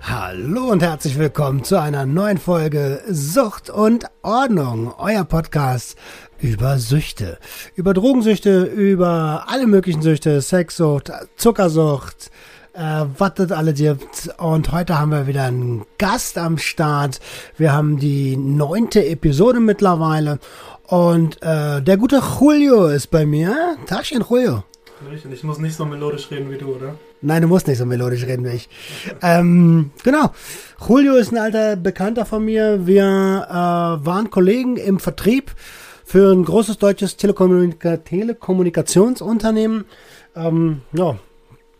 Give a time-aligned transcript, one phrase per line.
[0.00, 5.96] Hallo und herzlich willkommen zu einer neuen Folge Sucht und Ordnung, euer Podcast
[6.40, 7.38] über Süchte,
[7.74, 12.30] über Drogensüchte, über alle möglichen Süchte, Sexsucht, Zuckersucht,
[12.74, 14.30] äh, was das alle gibt.
[14.38, 17.20] Und heute haben wir wieder einen Gast am Start.
[17.56, 20.38] Wir haben die neunte Episode mittlerweile.
[20.86, 23.76] Und äh, der gute Julio ist bei mir.
[23.86, 24.64] Tagchen, Julio.
[25.32, 26.94] Ich muss nicht so melodisch reden wie du, oder?
[27.20, 28.68] Nein, du musst nicht so melodisch reden wie ich.
[29.22, 30.32] Ähm, genau.
[30.86, 32.86] Julio ist ein alter Bekannter von mir.
[32.86, 35.52] Wir äh, waren Kollegen im Vertrieb
[36.04, 39.84] für ein großes deutsches Telekommunika Telekommunikationsunternehmen.
[40.36, 41.18] Ähm, ja,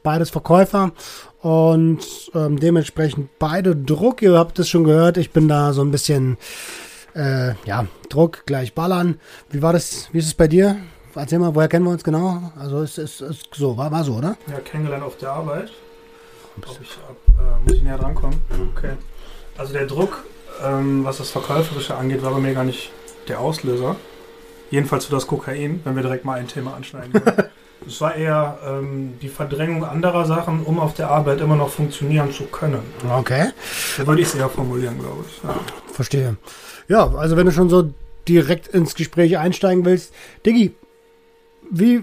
[0.02, 0.92] beides Verkäufer
[1.40, 2.00] und
[2.34, 4.22] ähm, dementsprechend beide Druck.
[4.22, 6.36] Ihr habt es schon gehört, ich bin da so ein bisschen,
[7.14, 9.20] äh, ja, Druck gleich ballern.
[9.50, 10.76] Wie war das, wie ist es bei dir?
[11.14, 12.52] Erzähl mal, woher kennen wir uns genau?
[12.58, 14.36] Also es ist, ist so, war, war so, oder?
[14.48, 15.70] Ja, kennengelernt auf der Arbeit.
[16.56, 18.40] Ob ich, äh, muss ich näher drankommen?
[18.76, 18.92] Okay.
[19.56, 20.24] Also der Druck,
[20.64, 22.90] ähm, was das Verkäuferische angeht, war bei mir gar nicht
[23.28, 23.96] der Auslöser.
[24.70, 27.12] Jedenfalls für das Kokain, wenn wir direkt mal ein Thema anschneiden.
[27.86, 32.32] es war eher ähm, die Verdrängung anderer Sachen, um auf der Arbeit immer noch funktionieren
[32.32, 32.82] zu können.
[33.10, 33.50] Okay.
[33.96, 35.42] So würde ich es eher formulieren, glaube ich.
[35.42, 35.58] Ja.
[35.92, 36.36] Verstehe.
[36.88, 37.92] Ja, also wenn du schon so
[38.28, 40.12] direkt ins Gespräch einsteigen willst,
[40.44, 40.74] Diggi,
[41.70, 42.02] wie,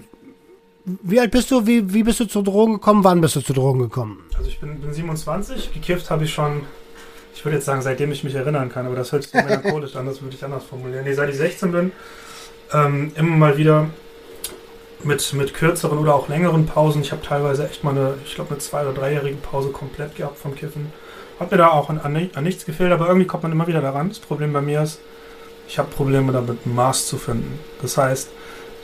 [0.84, 1.66] wie alt bist du?
[1.66, 3.04] Wie, wie bist du zu Drogen gekommen?
[3.04, 4.24] Wann bist du zu Drogen gekommen?
[4.36, 6.62] Also ich bin, bin 27, gekifft habe ich schon,
[7.34, 10.06] ich würde jetzt sagen, seitdem ich mich erinnern kann, aber das hört sich melancholisch an,
[10.06, 11.04] das würde ich anders formulieren.
[11.04, 11.92] Nee, seit ich 16 bin,
[12.72, 13.88] ähm, immer mal wieder
[15.02, 17.02] mit, mit kürzeren oder auch längeren Pausen.
[17.02, 20.38] Ich habe teilweise echt mal eine, ich glaube, eine zwei- oder dreijährige Pause komplett gehabt
[20.38, 20.92] vom Kiffen.
[21.38, 24.08] Hat mir da auch an, an, nichts gefehlt, aber irgendwie kommt man immer wieder daran.
[24.08, 25.00] Das Problem bei mir ist,
[25.68, 27.58] ich habe Probleme damit, Maß zu finden.
[27.82, 28.30] Das heißt,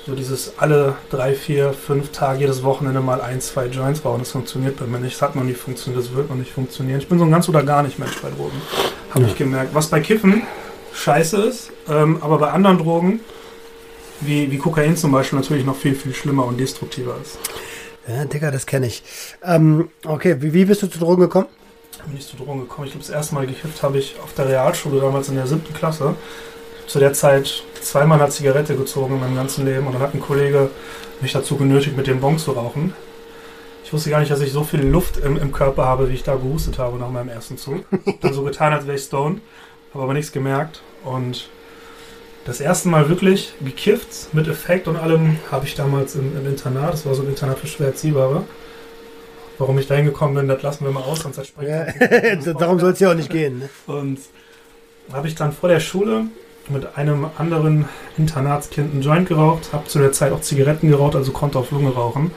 [0.07, 4.33] so dieses alle drei, vier, fünf Tage jedes Wochenende mal ein, zwei Joints rauchen, das
[4.33, 5.15] funktioniert bei mir nicht.
[5.15, 6.99] Das hat noch nicht funktioniert, das wird noch nicht funktionieren.
[6.99, 8.61] Ich bin so ein ganz oder gar nicht Mensch bei Drogen.
[9.15, 9.75] Habe ich gemerkt.
[9.75, 10.43] Was bei Kiffen
[10.95, 13.21] scheiße ist, ähm, aber bei anderen Drogen,
[14.21, 17.39] wie, wie Kokain zum Beispiel, natürlich noch viel, viel schlimmer und destruktiver ist.
[18.09, 19.03] Ja, Digga, das kenne ich.
[19.45, 21.47] Ähm, okay, wie, wie bist du zu Drogen gekommen?
[22.07, 22.89] Bin ich zu Drogen gekommen.
[22.89, 25.73] Ich glaube, das erste Mal gekifft habe ich auf der Realschule, damals in der siebten
[25.73, 26.17] Klasse.
[26.87, 30.21] Zu der Zeit zweimal eine Zigarette gezogen in meinem ganzen Leben und dann hat ein
[30.21, 30.71] Kollege
[31.21, 32.95] mich dazu genötigt, mit dem Bon zu rauchen.
[33.85, 36.23] Ich wusste gar nicht, dass ich so viel Luft im, im Körper habe, wie ich
[36.23, 37.85] da gehustet habe nach meinem ersten Zug.
[38.21, 39.41] Dann so getan, als wäre ich stoned,
[39.93, 40.83] habe aber nichts gemerkt.
[41.05, 41.49] Und
[42.45, 46.93] das erste Mal wirklich gekifft mit Effekt und allem habe ich damals im, im Internat,
[46.93, 48.45] das war so ein Internat für schwer Erziehbare.
[49.59, 52.93] Warum ich da hingekommen bin, das lassen wir mal aus, sonst Ja, sprechen darum soll
[52.93, 53.61] es ja auch nicht gehen.
[53.61, 53.69] Ne?
[53.87, 54.19] Und
[55.13, 56.25] habe ich dann vor der Schule
[56.69, 57.87] mit einem anderen
[58.17, 61.91] Internatskind einen Joint geraucht, habe zu der Zeit auch Zigaretten geraucht, also konnte auf Lunge
[61.91, 62.31] rauchen.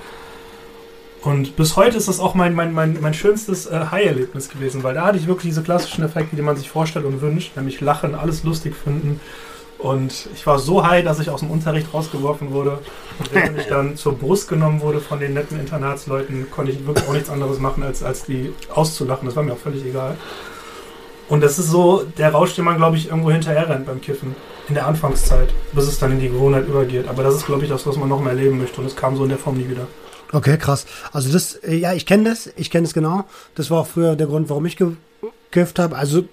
[1.22, 4.94] Und bis heute ist das auch mein, mein, mein, mein schönstes äh, High-Erlebnis gewesen, weil
[4.94, 8.13] da hatte ich wirklich diese klassischen Effekte, die man sich vorstellt und wünscht, nämlich lachen,
[8.13, 9.19] alles lustig finden.
[9.80, 12.80] Und ich war so high, dass ich aus dem Unterricht rausgeworfen wurde.
[13.19, 17.07] Und während ich dann zur Brust genommen wurde von den netten Internatsleuten, konnte ich wirklich
[17.07, 19.25] auch nichts anderes machen, als, als die auszulachen.
[19.25, 20.18] Das war mir auch völlig egal.
[21.28, 24.36] Und das ist so der Rausch, den man, glaube ich, irgendwo hinterher rennt beim Kiffen.
[24.68, 27.08] In der Anfangszeit, bis es dann in die Gewohnheit übergeht.
[27.08, 28.81] Aber das ist, glaube ich, das, was man noch mehr erleben möchte.
[28.81, 29.88] Und es kam so in der Form nie wieder.
[30.31, 30.86] Okay, krass.
[31.12, 33.25] Also das, äh, ja, ich kenne das, ich kenne es genau.
[33.53, 35.96] Das war auch früher der Grund, warum ich gekifft habe.
[35.96, 36.24] Also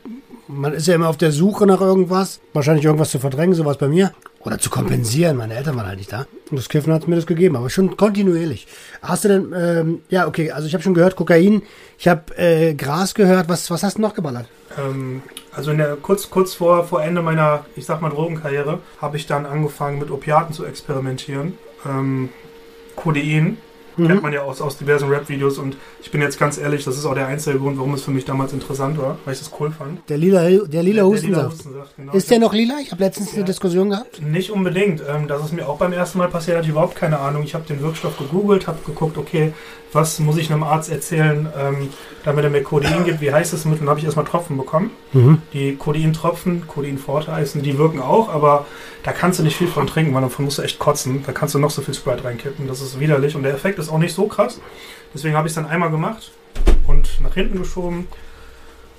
[0.53, 2.41] man ist ja immer auf der Suche nach irgendwas.
[2.53, 4.13] Wahrscheinlich irgendwas zu verdrängen, sowas bei mir.
[4.41, 5.37] Oder zu kompensieren.
[5.37, 6.27] Meine Eltern waren halt nicht da.
[6.51, 8.67] Und das Kiffen hat mir das gegeben, aber schon kontinuierlich.
[9.01, 11.62] Hast du denn, ähm, ja, okay, also ich habe schon gehört, Kokain.
[11.99, 13.49] Ich habe äh, Gras gehört.
[13.49, 14.47] Was, was hast du noch geballert?
[14.79, 15.23] Ähm,
[15.55, 19.47] also der, kurz, kurz vor, vor Ende meiner, ich sag mal, Drogenkarriere, habe ich dann
[19.47, 21.56] angefangen mit Opiaten zu experimentieren.
[21.87, 22.31] Ähm,
[22.97, 23.59] Codein.
[23.97, 24.06] Mhm.
[24.06, 27.05] Kennt man ja aus, aus diversen Rap-Videos und ich bin jetzt ganz ehrlich, das ist
[27.05, 29.71] auch der einzige Grund, warum es für mich damals interessant war, weil ich das cool
[29.71, 30.00] fand.
[30.09, 31.53] Der lila, der lila Hustensaft.
[31.53, 32.12] Hustensaft, genau.
[32.12, 32.75] Ist der noch lila?
[32.81, 33.44] Ich habe letztens eine Ja.
[33.47, 34.23] Diskussion gehabt.
[34.23, 35.03] Nicht unbedingt.
[35.09, 37.43] Ähm, das ist mir auch beim ersten Mal passiert, hatte ich überhaupt keine Ahnung.
[37.43, 39.53] Ich habe den Wirkstoff gegoogelt, habe geguckt, okay,
[39.95, 41.91] was muss ich einem Arzt erzählen, ähm,
[42.25, 43.81] damit er mir Codein gibt, wie heißt das Mittel?
[43.81, 44.91] Dann habe ich erstmal Tropfen bekommen.
[45.12, 45.43] Mhm.
[45.53, 48.65] Die Codein-Tropfen, Codein-Forte heißen, die wirken auch, aber
[49.03, 51.23] da kannst du nicht viel von trinken, weil davon musst du echt kotzen.
[51.27, 52.69] Da kannst du noch so viel Sprite reinkippen.
[52.69, 54.61] Das ist widerlich und der Effekt ist auch nicht so krass.
[55.14, 56.32] Deswegen habe ich es dann einmal gemacht
[56.87, 58.08] und nach hinten geschoben.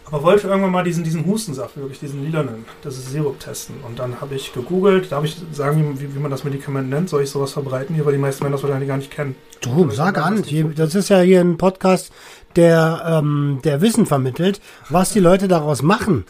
[0.06, 3.77] Aber wollte irgendwann mal diesen, diesen Hustensaft, wirklich diesen lilanen, das ist Sirup testen.
[3.88, 7.09] Und dann habe ich gegoogelt, darf ich sagen, wie, wie man das Medikament nennt?
[7.09, 9.35] Soll ich sowas verbreiten hier, weil die meisten Menschen das wahrscheinlich gar nicht kennen.
[9.62, 12.12] Du, sag an, hier, das ist ja hier ein Podcast,
[12.56, 16.25] der, ähm, der Wissen vermittelt, was die Leute daraus machen.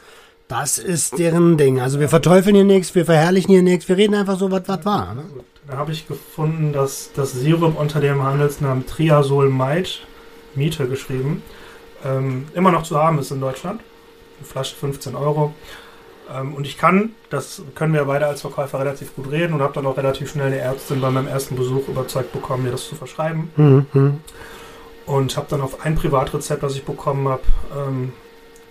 [0.48, 1.82] Das ist deren Ding.
[1.82, 4.86] Also wir verteufeln hier nichts, wir verherrlichen hier nichts, wir reden einfach so, was was
[4.86, 5.16] war.
[5.16, 5.24] Ne?
[5.68, 9.90] Da habe ich gefunden, dass das Sirup unter dem Handelsnamen Triazolmide,
[10.56, 11.42] Miete geschrieben,
[12.04, 13.82] ähm, immer noch zu haben ist in Deutschland.
[14.40, 15.54] Eine Flasche 15 Euro.
[16.34, 19.74] Ähm, und ich kann, das können wir beide als Verkäufer relativ gut reden und habe
[19.74, 22.96] dann auch relativ schnell eine Ärztin bei meinem ersten Besuch überzeugt bekommen, mir das zu
[22.96, 23.52] verschreiben.
[23.56, 24.20] Mhm.
[25.06, 27.44] Und habe dann auf ein Privatrezept, das ich bekommen habe,
[27.76, 28.14] ähm,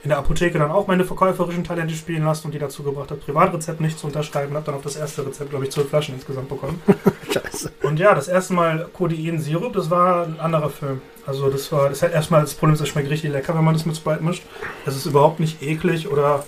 [0.02, 3.20] in der Apotheke dann auch meine verkäuferischen Talente spielen lassen und die dazu gebracht hat,
[3.20, 4.54] Privatrezept nicht zu unterschreiben.
[4.54, 6.82] Habe dann auf das erste Rezept, glaube ich, zwölf Flaschen insgesamt bekommen.
[7.32, 7.72] Scheiße.
[7.82, 11.00] Und ja, das erste Mal Codein Sirup, das war ein anderer Film.
[11.24, 13.86] Also das war, das hat erstmal das Problem, es schmeckt richtig lecker, wenn man das
[13.86, 14.42] mit Sprite mischt.
[14.86, 16.44] Es ist überhaupt nicht eklig oder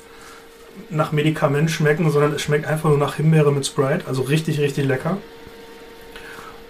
[0.91, 4.07] nach Medikament schmecken, sondern es schmeckt einfach nur nach Himbeere mit Sprite.
[4.09, 5.19] Also richtig, richtig lecker.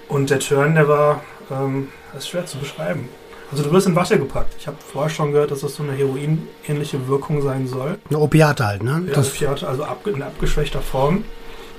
[0.09, 3.09] Und der Turn, der war, ähm, das ist schwer zu beschreiben.
[3.55, 4.53] Also du wirst in Watte gepackt.
[4.59, 7.99] Ich habe vorher schon gehört, dass das so eine Heroin-ähnliche Wirkung sein soll.
[8.11, 9.05] Eine Opiate halt, ne?
[9.07, 11.25] Ja, Das, Opiate, also ab, in abgeschwächter Form.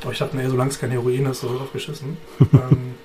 [0.02, 2.16] Aber ich dachte, nee, solange es kein Heroin ist, so drauf geschissen.
[2.40, 2.96] ähm,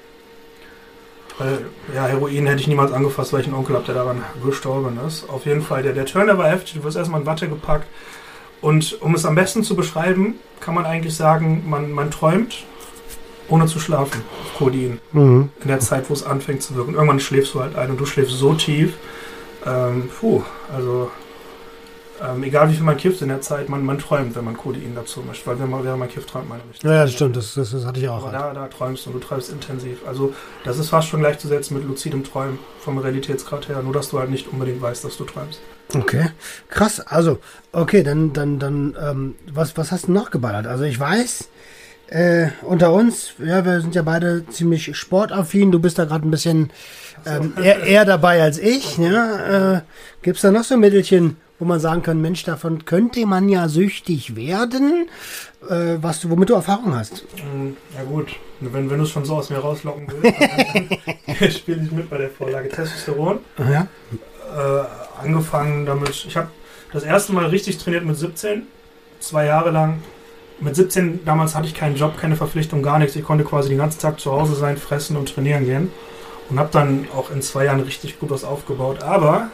[1.39, 5.01] weil, ja, Heroin hätte ich niemals angefasst, weil ich einen Onkel habe, der daran gestorben
[5.05, 5.29] ist.
[5.29, 6.75] Auf jeden Fall, der, der Turner war heftig.
[6.75, 7.89] Du wirst erstmal in Watte gepackt.
[8.61, 12.67] Und um es am besten zu beschreiben, kann man eigentlich sagen, man, man träumt,
[13.50, 15.50] ohne zu schlafen, auf Codein mhm.
[15.61, 16.94] in der Zeit, wo es anfängt zu wirken.
[16.94, 18.94] Irgendwann schläfst du halt ein und du schläfst so tief.
[19.67, 20.43] Ähm, puh,
[20.75, 21.11] also
[22.23, 24.94] ähm, egal wie viel man kifft in der Zeit, man, man träumt, wenn man Codein
[24.94, 25.47] dazu mischt.
[25.47, 26.82] Weil wenn man, während man kifft, träumt man nicht.
[26.82, 28.19] Ja, das stimmt, das, das, das hatte ich auch.
[28.26, 28.56] Aber Halt.
[28.56, 30.06] da, da träumst du und du träumst intensiv.
[30.06, 33.82] Also das ist fast schon gleichzusetzen mit luzidem Träumen vom Realitätsgrad her.
[33.82, 35.61] Nur, dass du halt nicht unbedingt weißt, dass du träumst.
[35.94, 36.31] Okay,
[36.69, 37.00] krass.
[37.00, 37.38] Also,
[37.73, 40.67] okay, dann, dann, dann, ähm, was, was hast du noch geballert?
[40.67, 41.49] Also ich weiß,
[42.11, 45.71] äh, unter uns, ja, wir sind ja beide ziemlich sportaffin.
[45.71, 46.71] Du bist da gerade ein bisschen
[47.25, 48.99] ähm, eher, eher dabei als ich.
[48.99, 49.77] Ja?
[49.77, 49.81] Äh,
[50.23, 53.69] Gibt es da noch so Mittelchen, wo man sagen kann, Mensch, davon könnte man ja
[53.69, 55.07] süchtig werden,
[55.69, 57.25] äh, was du, womit du Erfahrung hast?
[57.39, 61.83] Ähm, ja gut, wenn, wenn du es schon so aus mir rauslocken willst, dann, spiele
[61.85, 62.69] ich mit bei der Vorlage.
[62.71, 63.39] Testosteron.
[63.59, 63.87] Ja.
[64.57, 64.85] äh,
[65.23, 66.25] angefangen damit.
[66.27, 66.49] Ich habe
[66.93, 68.67] das erste Mal richtig trainiert mit 17,
[69.21, 70.03] zwei Jahre lang.
[70.61, 73.17] Mit 17 damals hatte ich keinen Job, keine Verpflichtung, gar nichts.
[73.17, 75.91] Ich konnte quasi den ganzen Tag zu Hause sein, fressen und trainieren gehen.
[76.51, 79.03] Und habe dann auch in zwei Jahren richtig gut was aufgebaut.
[79.03, 79.49] Aber,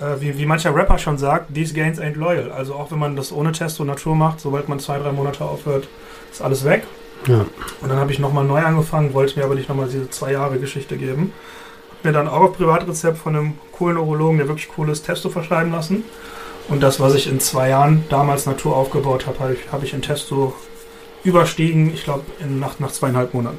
[0.00, 2.50] äh, wie, wie mancher Rapper schon sagt, these gains ain't loyal.
[2.50, 5.88] Also auch wenn man das ohne Testo Natur macht, sobald man zwei, drei Monate aufhört,
[6.30, 6.82] ist alles weg.
[7.26, 7.46] Ja.
[7.80, 10.58] Und dann habe ich nochmal neu angefangen, wollte mir aber nicht nochmal diese zwei Jahre
[10.58, 11.32] Geschichte geben.
[11.90, 15.30] Hab mir dann auch auf Privatrezept von einem coolen Urologen, der wirklich cool ist, Testo
[15.30, 16.04] verschreiben lassen.
[16.68, 19.92] Und das, was ich in zwei Jahren damals Natur aufgebaut habe, habe ich, hab ich
[19.94, 20.54] in Testo
[21.24, 23.58] überstiegen, ich glaube, nach, nach zweieinhalb Monaten.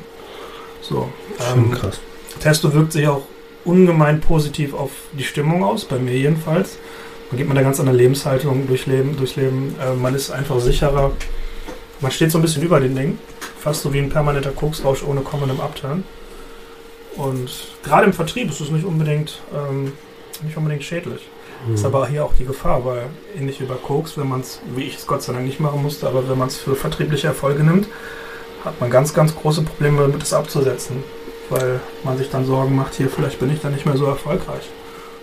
[0.81, 1.09] So.
[1.53, 1.99] Ähm, krass.
[2.39, 3.23] Testo wirkt sich auch
[3.65, 6.77] ungemein positiv auf die Stimmung aus, bei mir jedenfalls.
[7.29, 9.75] Man geht mit einer ganz anderen Lebenshaltung durch Leben, durchs Leben.
[9.81, 11.11] Äh, man ist einfach sicherer.
[12.01, 13.19] Man steht so ein bisschen über den Dingen.
[13.59, 16.03] Fast so wie ein permanenter Koksrausch ohne kommendem Upturn.
[17.15, 17.49] Und
[17.83, 19.93] gerade im Vertrieb ist es nicht unbedingt, ähm,
[20.43, 21.21] nicht unbedingt schädlich.
[21.71, 23.03] Ist aber hier auch die Gefahr, weil
[23.37, 25.81] ähnlich wie bei Koks, wenn man es, wie ich es Gott sei Dank nicht machen
[25.81, 27.87] musste, aber wenn man es für vertriebliche Erfolge nimmt,
[28.65, 31.03] hat man ganz, ganz große Probleme damit, es abzusetzen.
[31.49, 34.69] Weil man sich dann Sorgen macht, hier, vielleicht bin ich dann nicht mehr so erfolgreich.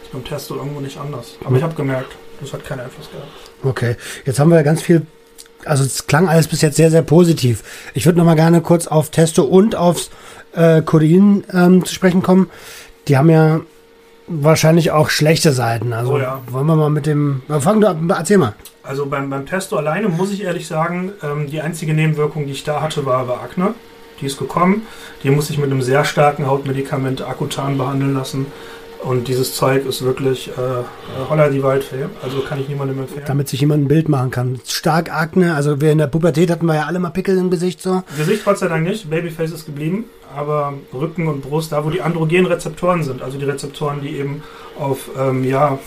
[0.03, 1.37] Ist beim Testo irgendwo nicht anders.
[1.45, 3.29] Aber ich habe gemerkt, das hat keinen Einfluss gehabt.
[3.63, 5.07] Okay, jetzt haben wir ganz viel,
[5.65, 7.63] also es klang alles bis jetzt sehr, sehr positiv.
[7.95, 10.11] Ich würde noch mal gerne kurz auf Testo und aufs
[10.53, 12.51] äh, Codein ähm, zu sprechen kommen.
[13.09, 13.61] Die haben ja
[14.31, 15.93] wahrscheinlich auch schlechte Seiten.
[15.93, 16.41] Also Oh ja.
[16.49, 18.55] wollen wir mal mit dem, äh, fang du an, erzähl mal.
[18.83, 22.65] Also beim, beim Testo alleine muss ich ehrlich sagen, ähm, die einzige Nebenwirkung, die ich
[22.65, 23.75] da hatte, war, war Akne.
[24.21, 24.87] Die ist gekommen.
[25.23, 28.47] Die muss ich mit einem sehr starken Hautmedikament Akutan behandeln lassen.
[29.03, 30.53] Und dieses Zeug ist wirklich äh,
[31.31, 32.05] holla die Waldfee.
[32.23, 33.23] Also kann ich niemandem empfehlen.
[33.27, 34.61] Damit sich jemand ein Bild machen kann.
[34.67, 37.81] Stark Akne, also wir in der Pubertät hatten wir ja alle mal Pickel im Gesicht
[37.81, 38.03] so.
[38.19, 40.05] Gesicht Gott sei Dank nicht, Babyface ist geblieben,
[40.37, 44.43] aber Rücken und Brust, da wo die androgenen Rezeptoren sind, also die Rezeptoren, die eben
[44.79, 45.79] auf ähm, ja,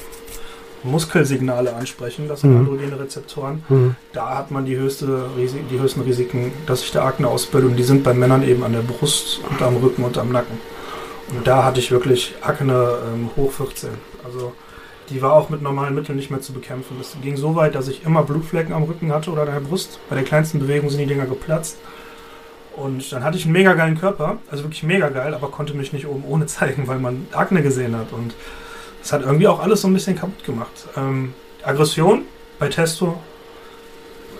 [0.83, 2.57] Muskelsignale ansprechen, das sind Mhm.
[2.61, 3.95] androgene Rezeptoren, Mhm.
[4.11, 5.25] da hat man die, höchste,
[5.71, 8.73] die höchsten Risiken, dass sich der Akne ausbildet und die sind bei Männern eben an
[8.73, 10.57] der Brust und am Rücken und am Nacken.
[11.29, 13.89] Und da hatte ich wirklich Akne ähm, hoch 14.
[14.23, 14.53] Also
[15.09, 16.97] die war auch mit normalen Mitteln nicht mehr zu bekämpfen.
[16.97, 19.99] Das ging so weit, dass ich immer Blutflecken am Rücken hatte oder an der Brust.
[20.09, 21.77] Bei der kleinsten Bewegung sind die Dinger geplatzt.
[22.75, 25.93] Und dann hatte ich einen mega geilen Körper, also wirklich mega geil, aber konnte mich
[25.93, 28.11] nicht oben ohne zeigen, weil man Akne gesehen hat.
[28.11, 28.33] Und
[29.01, 30.87] das hat irgendwie auch alles so ein bisschen kaputt gemacht.
[30.97, 32.23] Ähm, Aggression
[32.59, 33.19] bei Testo,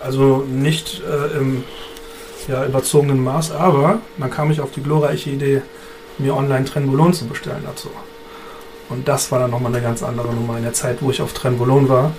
[0.02, 1.64] also nicht äh, im
[2.48, 5.62] ja, überzogenen Maß, aber dann kam ich auf die glorreiche Idee,
[6.18, 7.88] mir online Trenbolon zu bestellen dazu.
[8.88, 11.32] Und das war dann nochmal eine ganz andere Nummer in der Zeit, wo ich auf
[11.32, 12.12] Trenbolon war.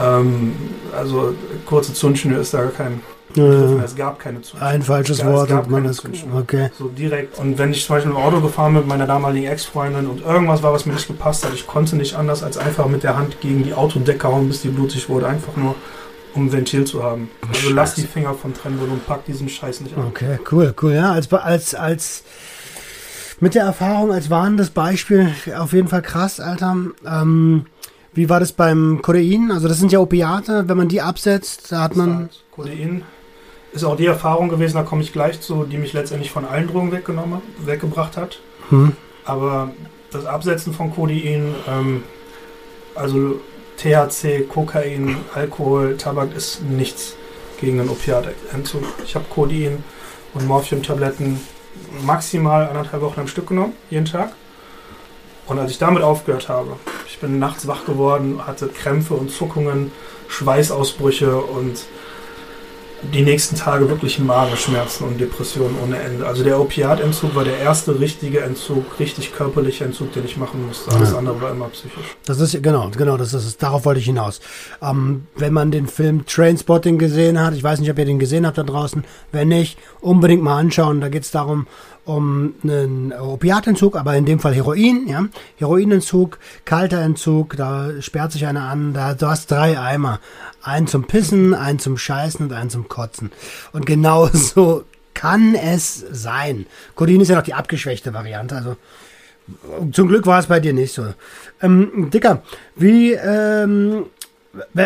[0.00, 0.54] Ähm,
[0.96, 1.34] also
[1.66, 3.02] kurze Zündschnür ist da kein
[3.36, 3.40] Äh,
[3.84, 4.62] es gab keine Zündschnur.
[4.62, 5.92] ein falsches Ja, es Wort gab und man.
[5.92, 6.40] Zündschnur.
[6.40, 6.70] Okay.
[6.78, 7.38] So direkt.
[7.38, 10.62] Und wenn ich zum Beispiel im Auto gefahren bin mit meiner damaligen Ex-Freundin und irgendwas
[10.62, 13.40] war, was mir nicht gepasst hat, ich konnte nicht anders als einfach mit der Hand
[13.40, 15.26] gegen die Autodecke hauen, bis die blutig wurde.
[15.26, 15.74] Einfach nur,
[16.34, 17.30] um Ventil zu haben.
[17.52, 20.06] Also lass die Finger von Trennwohl und pack diesen Scheiß nicht an.
[20.08, 20.92] Okay, cool, cool.
[20.94, 22.22] Ja, als, als, als
[23.42, 26.76] mit der Erfahrung als warnendes Beispiel auf jeden Fall krass, Alter.
[27.04, 27.66] Ähm,
[28.14, 29.50] wie war das beim Kodein?
[29.50, 32.30] Also das sind ja Opiate, wenn man die absetzt, da hat man.
[32.52, 33.02] Codein
[33.72, 36.68] ist auch die Erfahrung gewesen, da komme ich gleich zu, die mich letztendlich von allen
[36.68, 38.38] Drogen weggenommen, weggebracht hat.
[38.68, 38.92] Hm,
[39.24, 39.72] Aber
[40.12, 42.04] das Absetzen von Codein, ähm,
[42.94, 43.40] also
[43.78, 47.16] THC, Kokain, Alkohol, Tabak ist nichts
[47.60, 48.84] gegen einen Opiatentzug.
[49.04, 49.82] Ich habe Codein
[50.32, 51.40] und Morphium-Tabletten
[52.04, 54.32] maximal anderthalb Wochen am Stück genommen, jeden Tag.
[55.46, 59.92] Und als ich damit aufgehört habe, ich bin nachts wach geworden, hatte Krämpfe und Zuckungen,
[60.28, 61.82] Schweißausbrüche und
[63.12, 66.26] die nächsten Tage wirklich Magenschmerzen und Depressionen ohne Ende.
[66.26, 70.94] Also der Opiatentzug war der erste richtige Entzug, richtig körperliche Entzug, den ich machen musste.
[70.94, 71.18] Alles Ja.
[71.18, 72.16] andere war immer psychisch.
[72.26, 74.40] Das ist genau, genau, das ist darauf wollte ich hinaus.
[74.80, 78.46] Ähm, wenn man den Film Trainspotting gesehen hat, ich weiß nicht, ob ihr den gesehen
[78.46, 81.00] habt da draußen, wenn nicht, unbedingt mal anschauen.
[81.00, 81.66] Da geht es darum,
[82.04, 85.24] um einen Opiatentzug, aber in dem Fall Heroin, ja.
[85.56, 90.18] Heroinentzug, kalter Entzug, da sperrt sich einer an, da, du hast drei Eimer.
[90.62, 93.32] Einen zum Pissen, einen zum Scheißen und einen zum Kotzen.
[93.72, 96.66] Und genau so kann es sein.
[96.94, 98.76] Codein ist ja noch die abgeschwächte Variante, also
[99.92, 101.04] zum Glück war es bei dir nicht so.
[101.60, 102.42] Ähm, Dicker,
[102.76, 104.06] wie, ähm,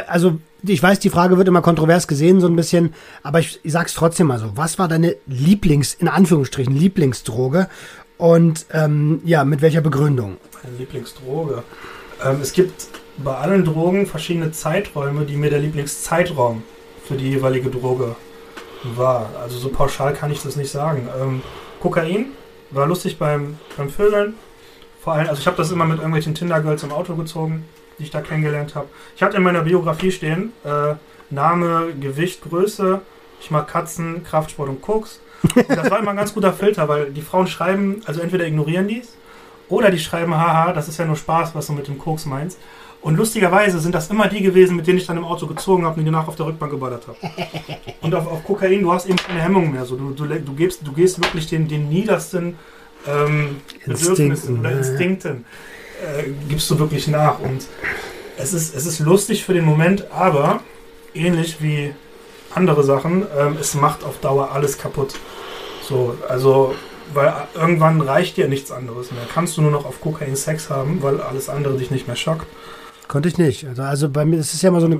[0.07, 3.73] also ich weiß, die Frage wird immer kontrovers gesehen, so ein bisschen, aber ich, ich
[3.73, 4.57] sag's trotzdem mal so.
[4.57, 7.69] Was war deine Lieblings, in Anführungsstrichen, Lieblingsdroge?
[8.19, 10.39] Und ähm, ja, mit welcher Begründung?
[10.63, 11.63] Meine Lieblingsdroge.
[12.25, 16.63] Ähm, es gibt bei allen Drogen verschiedene Zeiträume, die mir der Lieblingszeitraum
[17.05, 18.17] für die jeweilige Droge
[18.83, 19.31] war.
[19.41, 21.09] Also so pauschal kann ich das nicht sagen.
[21.21, 21.43] Ähm,
[21.81, 22.27] Kokain
[22.71, 24.35] war lustig beim, beim Vögeln.
[25.01, 27.65] Vor allem, also ich habe das immer mit irgendwelchen Tinder-Girls im Auto gezogen,
[27.99, 28.89] die ich da kennengelernt habe.
[29.15, 30.95] Ich hatte in meiner Biografie stehen, äh,
[31.31, 33.01] Name, Gewicht, Größe,
[33.41, 35.21] ich mag Katzen, Kraftsport und Koks.
[35.55, 38.89] Und das war immer ein ganz guter Filter, weil die Frauen schreiben, also entweder ignorieren
[38.89, 39.17] die es
[39.69, 42.59] oder die schreiben, haha, das ist ja nur Spaß, was du mit dem Koks meinst.
[43.07, 45.95] Und lustigerweise sind das immer die gewesen, mit denen ich dann im Auto gezogen habe
[45.95, 47.17] und die danach auf der Rückbank geballert habe.
[48.01, 49.85] Und auf, auf Kokain, du hast eben keine Hemmung mehr.
[49.85, 52.59] So, du, du, du, gehst, du gehst wirklich den, den niedersten
[53.07, 54.73] ähm, Bedürfnissen Instinkten, oder.
[54.73, 55.45] Instinkten,
[56.03, 57.39] äh, gibst du wirklich nach.
[57.39, 57.69] Und
[58.39, 60.59] es ist, es ist lustig für den Moment, aber
[61.15, 61.95] ähnlich wie
[62.57, 65.15] andere Sachen, ähm, es macht auf Dauer alles kaputt.
[65.89, 66.75] So, also,
[67.15, 69.23] weil irgendwann reicht dir nichts anderes mehr.
[69.33, 72.49] Kannst du nur noch auf Kokain Sex haben, weil alles andere dich nicht mehr schockt.
[73.09, 73.67] Konnte ich nicht.
[73.67, 74.99] Also, also bei mir, es ist ja immer so eine,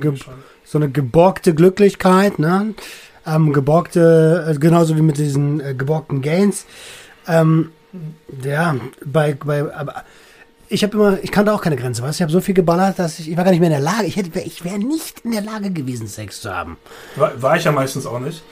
[0.63, 2.73] so eine geborgte Glücklichkeit, ne?
[3.25, 6.65] Ähm, geborgte, äh, genauso wie mit diesen äh, geborgten Gains.
[7.27, 7.71] Ähm,
[8.43, 10.05] ja, bei, bei, aber
[10.69, 12.19] ich habe immer, ich kannte auch keine Grenze, weißt?
[12.19, 14.05] Ich habe so viel geballert, dass ich, ich war gar nicht mehr in der Lage,
[14.05, 16.77] ich hätte, ich wäre nicht in der Lage gewesen, Sex zu haben.
[17.15, 18.43] War, war ich ja meistens auch nicht.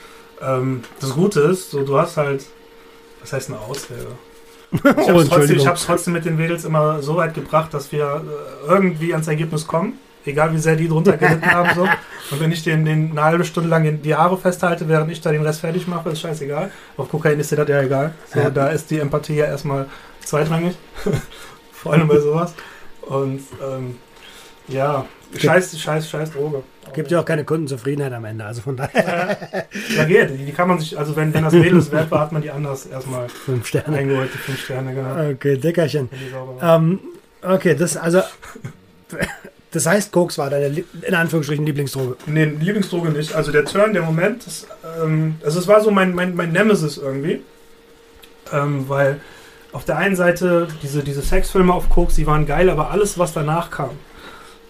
[0.42, 2.44] Ähm, das Gute ist, so, du hast halt,
[3.20, 4.08] was heißt eine Ausrede?
[4.72, 7.72] Ich Oh, habe es trotzdem, ich hab's trotzdem mit den Mädels immer so weit gebracht,
[7.72, 8.22] dass wir
[8.68, 9.98] äh, irgendwie ans Ergebnis kommen.
[10.24, 11.70] Egal wie sehr die drunter gelitten haben.
[11.74, 11.82] So.
[11.82, 15.20] Und wenn ich den, den eine halbe Stunde lang in die Haare festhalte, während ich
[15.20, 16.70] da den Rest fertig mache, ist scheißegal.
[16.96, 18.12] Auf Kokain ist dir das ja egal.
[18.32, 18.50] So, Ja.
[18.50, 19.86] Da ist die Empathie ja erstmal
[20.24, 20.76] zweitrangig.
[21.72, 22.54] Vor allem bei sowas.
[23.02, 23.98] Und ähm,
[24.66, 25.04] ja,
[25.36, 26.62] scheiß, scheiß, scheiß Droge.
[26.94, 29.46] Gibt ja auch keine Kundenzufriedenheit am Ende, also von daher
[29.96, 30.30] Ja, geht.
[30.38, 32.50] Die, kann man sich, also wenn, wenn das Mädel es wert war, hat man die
[32.50, 33.96] anders erstmal fünf Sterne.
[33.96, 35.30] eingeholt, die fünf Sterne, genau.
[35.32, 36.08] Okay, Dickerchen.
[36.60, 36.76] War.
[36.76, 37.00] Ähm,
[37.42, 38.22] okay, das, also,
[39.72, 42.16] das heißt, Koks war deine, in Anführungsstrichen, Lieblingsdroge.
[42.26, 43.34] Nee, Lieblingsdroge nicht.
[43.34, 44.66] Also der Turn, der Moment, das,
[45.02, 47.42] ähm, also es war so mein, mein, mein Nemesis irgendwie.
[48.52, 49.20] Ähm, weil
[49.72, 53.32] auf der einen Seite diese, diese Sexfilme auf Koks, die waren geil, aber alles, was
[53.32, 53.90] danach kam,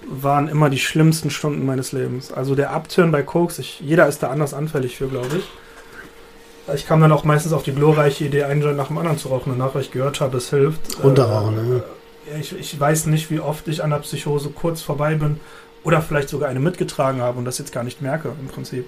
[0.08, 2.32] waren immer die schlimmsten Stunden meines Lebens.
[2.32, 5.44] Also der Upturn bei Koks, ich, jeder ist da anders anfällig für, glaube ich.
[6.74, 9.28] Ich kam dann auch meistens auf die glorreiche Idee, einen Joint nach dem anderen zu
[9.28, 11.02] rauchen, danach, weil ich gehört habe, es hilft.
[11.02, 11.82] Runterrauchen, ne?
[12.32, 15.40] Äh, ich, ich weiß nicht, wie oft ich an der Psychose kurz vorbei bin
[15.84, 18.86] oder vielleicht sogar eine mitgetragen habe und das jetzt gar nicht merke im Prinzip,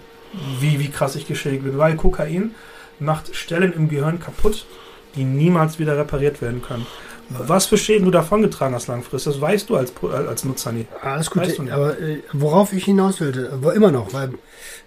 [0.60, 1.78] wie, wie krass ich geschädigt bin.
[1.78, 2.54] Weil Kokain
[2.98, 4.66] macht Stellen im Gehirn kaputt,
[5.14, 6.86] die niemals wieder repariert werden können.
[7.30, 10.86] Was für Schäden du davongetragen hast langfristig, das weißt du als, äh, als Nutzer nie.
[11.02, 14.34] Alles gut, Weißt du aber äh, worauf ich hinaus wollte, wo immer noch, weil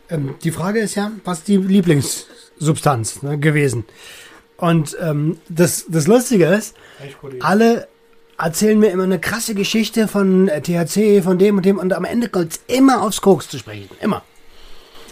[0.10, 3.86] ähm, die Frage ist ja, was ist die Lieblingssubstanz ne, gewesen?
[4.57, 6.75] Und ähm, das, das Lustige ist,
[7.39, 7.88] alle
[8.38, 12.05] erzählen mir immer eine krasse Geschichte von äh, THC, von dem und dem und am
[12.05, 13.89] Ende kommt es immer aufs Koks zu sprechen.
[14.01, 14.24] Immer.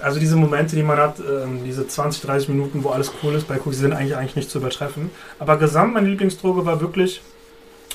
[0.02, 3.48] Also diese Momente, die man hat, ähm, diese 20, 30 Minuten, wo alles cool ist
[3.48, 5.10] bei Cookies, sind eigentlich, eigentlich nicht zu übertreffen.
[5.40, 7.22] Aber gesamt meine Lieblingsdroge war wirklich,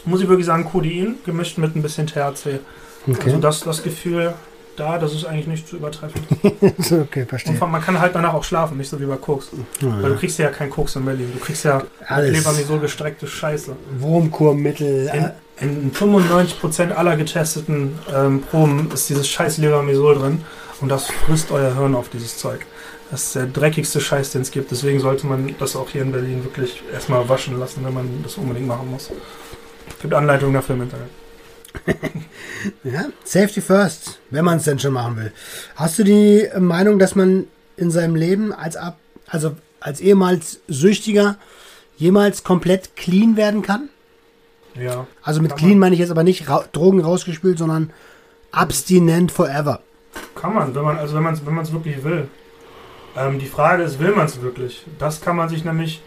[0.04, 2.60] muss ich wirklich sagen, Codein gemischt mit ein bisschen THC.
[3.06, 4.34] Also das, das Gefühl
[4.76, 6.20] da, das ist eigentlich nicht zu übertreffen.
[6.42, 7.54] okay, Und verstehe.
[7.66, 9.50] man kann halt danach auch schlafen, nicht so wie bei Koks.
[9.80, 11.30] Weil du kriegst ja keinen Koks in Berlin.
[11.32, 12.32] Du kriegst ja Alles.
[12.32, 13.76] Lebermisol gestreckte Scheiße.
[13.98, 15.10] Wurmkurmittel.
[15.14, 15.30] In, Äh,
[15.60, 20.42] in 95% aller getesteten ähm, Proben ist dieses scheiß Lebermisol drin
[20.84, 22.66] und das frisst euer Hirn auf dieses Zeug.
[23.10, 24.70] Das ist der dreckigste Scheiß, den es gibt.
[24.70, 28.36] Deswegen sollte man das auch hier in Berlin wirklich erstmal waschen lassen, wenn man das
[28.36, 29.08] unbedingt machen muss.
[29.88, 31.08] Es gibt Anleitungen dafür im Internet.
[32.84, 35.32] ja, Safety first, wenn man es denn schon machen will.
[35.74, 37.46] Hast du die Meinung, dass man
[37.78, 41.36] in seinem Leben als ab, also als ehemals Süchtiger
[41.96, 43.88] jemals komplett clean werden kann?
[44.78, 45.06] Ja.
[45.22, 47.90] Also mit clean meine ich jetzt aber nicht ra Drogen rausgespült, sondern
[48.52, 49.80] abstinent forever.
[50.44, 52.28] Kann man, wenn man, also wenn man es wenn wirklich will.
[53.16, 54.84] Ähm, die Frage ist, will man es wirklich?
[54.98, 56.02] Das kann man sich nämlich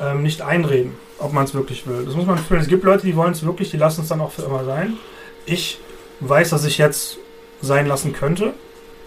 [0.00, 2.04] ähm, nicht einreden, ob man es wirklich will.
[2.04, 2.60] Das muss man fühlen.
[2.60, 4.92] Es gibt Leute, die wollen es wirklich, die lassen es dann auch für immer sein.
[5.44, 5.80] Ich
[6.20, 7.18] weiß, dass ich jetzt
[7.62, 8.52] sein lassen könnte,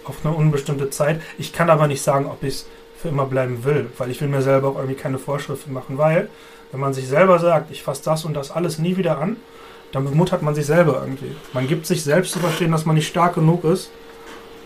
[0.04, 1.22] auf eine unbestimmte Zeit.
[1.38, 4.28] Ich kann aber nicht sagen, ob ich es für immer bleiben will, weil ich will
[4.28, 6.28] mir selber auch irgendwie keine Vorschriften machen, weil
[6.74, 9.38] wenn man sich selber sagt, ich fasse das und das alles nie wieder an,
[9.94, 11.34] dann bemuttert man sich selber irgendwie.
[11.54, 13.92] Man gibt sich selbst zu verstehen, dass man nicht stark genug ist,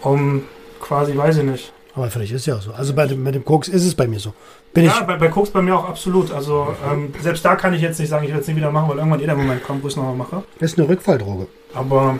[0.03, 0.43] um
[0.79, 1.74] quasi, weiß ich nicht.
[1.93, 2.72] Aber vielleicht ist ja auch so.
[2.72, 4.34] Also bei dem, mit dem Koks ist es bei mir so.
[4.74, 5.05] Bin Ja, ich.
[5.05, 6.31] bei, bei Koks bei mir auch absolut.
[6.31, 8.89] Also ähm, selbst da kann ich jetzt nicht sagen, ich will es nie wieder machen,
[8.89, 10.43] weil irgendwann eh der Moment kommt, wo ich es nochmal mache.
[10.60, 11.48] Das ist eine Rückfalldroge.
[11.74, 12.17] Aber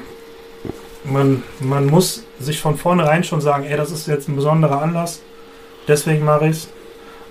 [1.06, 5.22] man, man muss sich von vornherein schon sagen, ey, das ist jetzt ein besonderer Anlass,
[5.88, 6.68] deswegen mache ich es.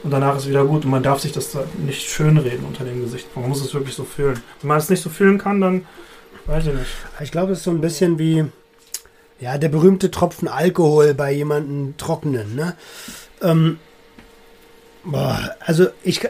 [0.03, 0.87] Und danach ist wieder gut.
[0.87, 3.47] Und man darf sich das da nicht schönreden unter dem Gesichtspunkt.
[3.47, 4.43] Man muss es wirklich so fühlen.
[4.63, 5.85] Wenn man es nicht so fühlen kann, dann
[6.47, 6.87] weiß ich nicht.
[7.21, 8.47] Ich glaube, es ist so ein bisschen wie
[9.41, 12.55] ja, der berühmte Tropfen Alkohol bei jemandem Trockenen.
[12.55, 12.77] Ne?
[13.43, 13.79] Ähm,
[15.05, 16.21] boah, also ich,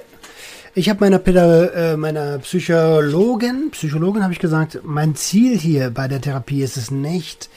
[0.75, 6.21] ich habe meiner, äh, meiner Psychologin, Psychologin habe ich gesagt, mein Ziel hier bei der
[6.21, 7.51] Therapie ist es nicht,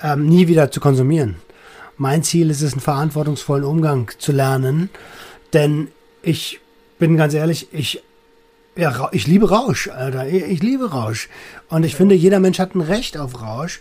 [0.00, 1.36] ähm, nie wieder zu konsumieren.
[1.96, 4.90] Mein Ziel ist es, einen verantwortungsvollen Umgang zu lernen,
[5.52, 5.88] denn
[6.22, 6.60] ich
[6.98, 8.02] bin ganz ehrlich, ich
[8.76, 10.28] ja, ich liebe Rausch, Alter.
[10.28, 11.30] Ich, ich liebe Rausch.
[11.70, 13.80] Und ich finde, jeder Mensch hat ein Recht auf Rausch.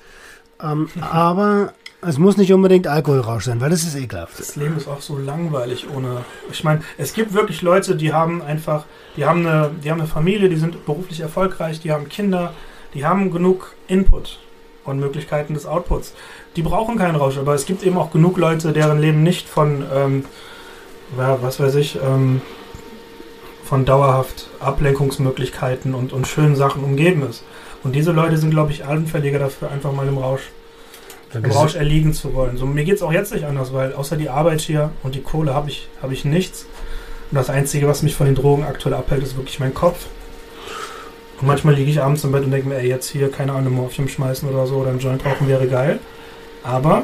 [0.61, 4.39] Ähm, aber es muss nicht unbedingt Alkoholrausch sein, weil das ist ekelhaft.
[4.39, 6.23] Das Leben ist auch so langweilig ohne.
[6.51, 8.85] Ich meine, es gibt wirklich Leute, die haben einfach,
[9.17, 12.53] die haben eine, die haben eine Familie, die sind beruflich erfolgreich, die haben Kinder,
[12.93, 14.39] die haben genug Input
[14.85, 16.13] und Möglichkeiten des Outputs.
[16.55, 19.83] Die brauchen keinen Rausch, aber es gibt eben auch genug Leute, deren Leben nicht von,
[19.93, 20.25] ähm,
[21.15, 22.41] was weiß ich, ähm,
[23.63, 27.43] von dauerhaft Ablenkungsmöglichkeiten und, und schönen Sachen umgeben ist.
[27.85, 30.41] Und diese Leute sind, glaube ich, anfälliger dafür, einfach mal im Rausch
[31.33, 32.57] im Rausch erliegen zu wollen.
[32.57, 35.21] So, mir geht es auch jetzt nicht anders, weil außer die Arbeit hier und die
[35.21, 36.65] Kohle habe ich, hab ich nichts.
[37.29, 40.07] Und das Einzige, was mich von den Drogen aktuell abhält, ist wirklich mein Kopf.
[41.39, 43.73] Und manchmal liege ich abends im Bett und denke mir, ey, jetzt hier, keine Ahnung,
[43.73, 45.99] Morphium schmeißen oder so oder einen Joint rauchen wäre geil.
[46.63, 47.03] Aber,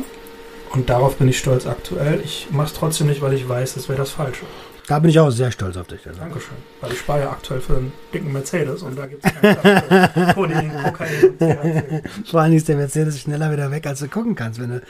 [0.71, 3.87] und darauf bin ich stolz aktuell, ich mache es trotzdem nicht, weil ich weiß, das
[3.87, 4.45] wäre das Falsche.
[4.87, 6.05] Da bin ich auch sehr stolz auf dich.
[6.05, 6.19] Also.
[6.19, 6.57] Dankeschön.
[6.81, 10.33] Weil ich spare ja aktuell für einen dicken Mercedes und da gibt es keinen
[10.83, 12.03] Kokain THC.
[12.29, 14.59] Vor allem ist der Mercedes schneller wieder weg, als du gucken kannst.
[14.59, 14.81] Wenn du,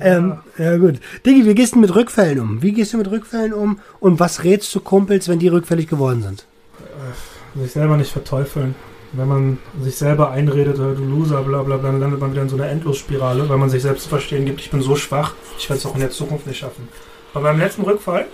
[0.00, 1.00] ähm, ja gut.
[1.26, 2.62] Diggi, wie gehst du mit Rückfällen um?
[2.62, 3.80] Wie gehst du mit Rückfällen um?
[3.98, 6.46] Und was rätst du Kumpels, wenn die rückfällig geworden sind?
[7.54, 8.74] sich selber nicht verteufeln.
[9.12, 12.42] Wenn man sich selber einredet, äh, du Loser, bla bla bla, dann landet man wieder
[12.42, 15.34] in so einer Endlosspirale, weil man sich selbst zu verstehen gibt, ich bin so schwach,
[15.58, 16.88] ich werde es auch in der Zukunft nicht schaffen.
[17.34, 18.26] Bei meinem letzten Rückfall,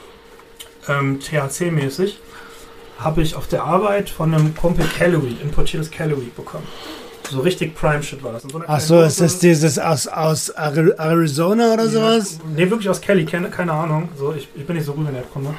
[0.89, 2.15] ähm, THC-mäßig,
[2.99, 6.67] habe ich auf der Arbeit von einem Kumpel Calorie, importiertes Calorie bekommen.
[7.31, 8.45] So richtig Prime-Shit war das.
[8.45, 12.39] So Ach so, ist das dieses aus, aus Ari- Arizona oder sowas?
[12.39, 14.09] Ja, nee, wirklich aus Kelly, keine, keine Ahnung.
[14.17, 15.53] So, ich, ich bin nicht so gut in der Kunde.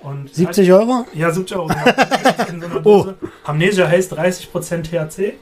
[0.00, 1.04] Und 70 Euro?
[1.14, 1.70] Ja, 70 Euro.
[2.52, 3.02] in so einer Oh.
[3.02, 3.14] Dose.
[3.44, 5.32] Amnesia heißt 30% THC.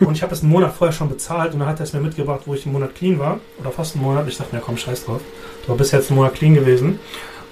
[0.00, 2.00] Und ich habe es einen Monat vorher schon bezahlt und dann hat er es mir
[2.00, 3.40] mitgebracht, wo ich einen Monat clean war.
[3.60, 4.28] Oder fast einen Monat.
[4.28, 5.20] Ich dachte mir, komm, scheiß drauf.
[5.62, 7.00] Du war bis jetzt einen Monat clean gewesen.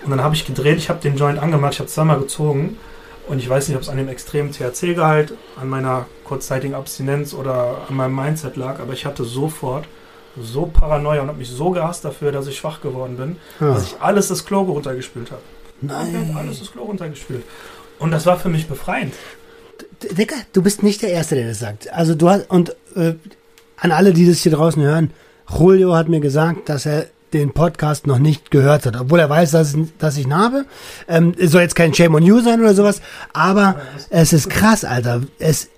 [0.05, 2.79] Und dann habe ich gedreht, ich habe den Joint angemacht, ich habe zweimal gezogen.
[3.29, 7.83] Und ich weiß nicht, ob es an dem extremen THC-Gehalt, an meiner kurzzeitigen Abstinenz oder
[7.88, 9.87] an meinem Mindset lag, aber ich hatte sofort
[10.41, 13.75] so Paranoia und habe mich so gehasst dafür, dass ich schwach geworden bin, Ja.
[13.75, 15.43] dass ich alles das Klo runtergespült habe.
[15.83, 16.35] Nein.
[16.37, 17.45] alles das Klo runtergespült.
[17.99, 19.15] Und das war für mich befreiend.
[20.11, 21.93] Dicker, du bist nicht der Erste, der das sagt.
[21.93, 23.15] Also du hast, und äh,
[23.77, 25.12] an alle, die das hier draußen hören,
[25.59, 29.53] Julio hat mir gesagt, dass er den Podcast noch nicht gehört hat, obwohl er weiß,
[29.53, 30.64] dass, dass ich ihn habe.
[31.09, 33.01] Ähm, es soll jetzt kein Shame on You sein oder sowas,
[33.33, 35.23] aber es ist krass, Alter.
[35.38, 35.68] Es,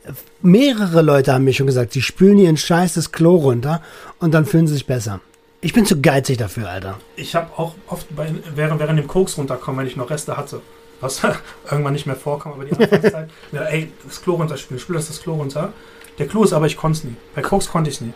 [0.43, 3.83] mehrere Leute haben mir schon gesagt, sie spülen ihren Scheiß das Klo runter
[4.19, 5.21] und dann fühlen sie sich besser.
[5.61, 6.99] Ich bin zu geizig dafür, Alter.
[7.17, 10.61] Ich habe auch oft bei, während, während dem Koks runterkommen, wenn ich noch Reste hatte,
[11.01, 11.23] was
[11.71, 15.23] irgendwann nicht mehr vorkam, aber die Anfangszeit, ja, ey, das Klo runterspülen, spül das das
[15.23, 15.73] Klo runter.
[16.19, 17.17] Der Klo ist aber, ich konnte es nie.
[17.35, 18.13] Bei Koks konnte ich es nie.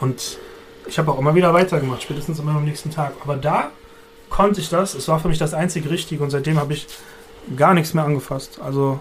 [0.00, 0.38] Und
[0.86, 3.12] ich habe auch immer wieder weitergemacht, spätestens immer am nächsten Tag.
[3.22, 3.70] Aber da
[4.30, 4.94] konnte ich das.
[4.94, 6.86] Es war für mich das einzige Richtige und seitdem habe ich
[7.56, 8.58] gar nichts mehr angefasst.
[8.62, 9.00] Also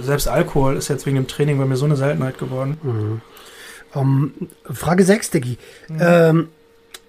[0.00, 2.78] selbst Alkohol ist jetzt wegen dem Training bei mir so eine Seltenheit geworden.
[2.82, 3.20] Mhm.
[3.92, 4.34] Um,
[4.70, 5.58] Frage 6, Diggi.
[5.88, 5.98] Mhm.
[6.00, 6.48] Ähm,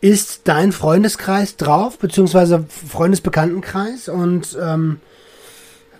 [0.01, 4.09] ist dein Freundeskreis drauf, beziehungsweise Freundesbekanntenkreis?
[4.09, 4.99] Und ähm,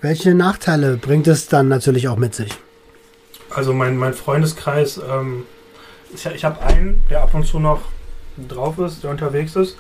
[0.02, 2.52] welche Nachteile bringt es dann natürlich auch mit sich?
[3.52, 5.44] Also mein, mein Freundeskreis, ähm,
[6.14, 7.82] ich, ich habe einen, der ab und zu noch
[8.38, 9.78] drauf ist, der unterwegs ist.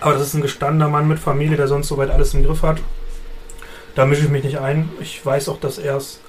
[0.00, 2.78] Aber das ist ein gestandener Mann mit Familie, der sonst soweit alles im Griff hat.
[3.94, 4.90] Da mische ich mich nicht ein.
[5.00, 6.20] Ich weiß auch, dass er es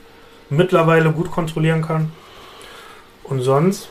[0.49, 2.11] mittlerweile gut kontrollieren kann.
[3.23, 3.89] Und sonst,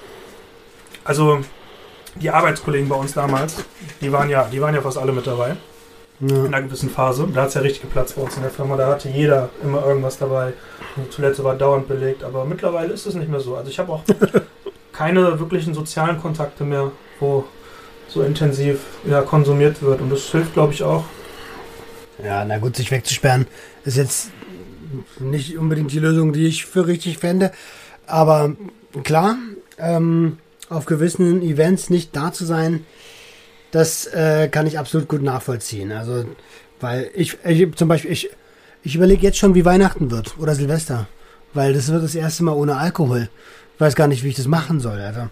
[1.04, 1.40] also
[2.14, 3.64] die Arbeitskollegen bei uns damals,
[4.00, 5.56] die waren ja, die waren ja fast alle mit dabei.
[6.20, 6.36] Ja.
[6.36, 7.28] In einer gewissen Phase.
[7.32, 8.76] Da hat es ja richtig geplatzt bei uns in der Firma.
[8.76, 10.54] Da hatte jeder immer irgendwas dabei.
[10.96, 12.24] Die Toilette war dauernd belegt.
[12.24, 13.56] Aber mittlerweile ist es nicht mehr so.
[13.56, 14.02] Also ich habe auch
[14.96, 17.44] keine wirklichen sozialen Kontakte mehr, wo
[18.08, 20.00] so intensiv ja, konsumiert wird.
[20.00, 21.04] Und das hilft, glaube ich, auch.
[22.24, 23.46] Ja, na gut, sich wegzusperren
[23.84, 24.30] ist jetzt
[25.18, 27.52] nicht unbedingt die Lösung, die ich für richtig fände.
[28.06, 28.56] Aber
[29.04, 29.36] klar,
[29.78, 30.38] ähm,
[30.70, 32.86] auf gewissen Events nicht da zu sein,
[33.72, 35.92] das äh, kann ich absolut gut nachvollziehen.
[35.92, 36.24] Also,
[36.80, 38.30] weil ich, ich zum Beispiel, ich,
[38.82, 41.06] ich überlege jetzt schon, wie Weihnachten wird oder Silvester.
[41.52, 43.28] Weil das wird das erste Mal ohne Alkohol.
[43.76, 45.28] Ich weiß gar nicht, wie ich das machen soll, Alter.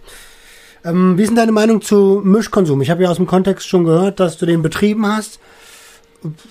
[0.85, 2.83] Ähm, wie ist denn deine Meinung zu Mischkonsum?
[2.83, 5.40] Ich habe ja aus dem Kontext schon gehört, dass du den betrieben hast.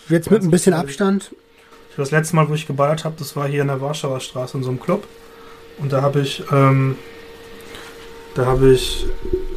[0.09, 1.35] Jetzt mit ein bisschen Abstand.
[1.95, 4.63] Das letzte Mal, wo ich geballert habe, das war hier in der Warschauer Straße in
[4.63, 5.07] so einem Club.
[5.77, 6.97] Und da habe ich, ähm,
[8.33, 9.05] da habe ich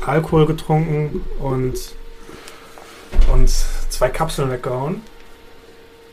[0.05, 1.95] Alkohol getrunken und,
[3.33, 5.01] und zwei Kapseln weggehauen.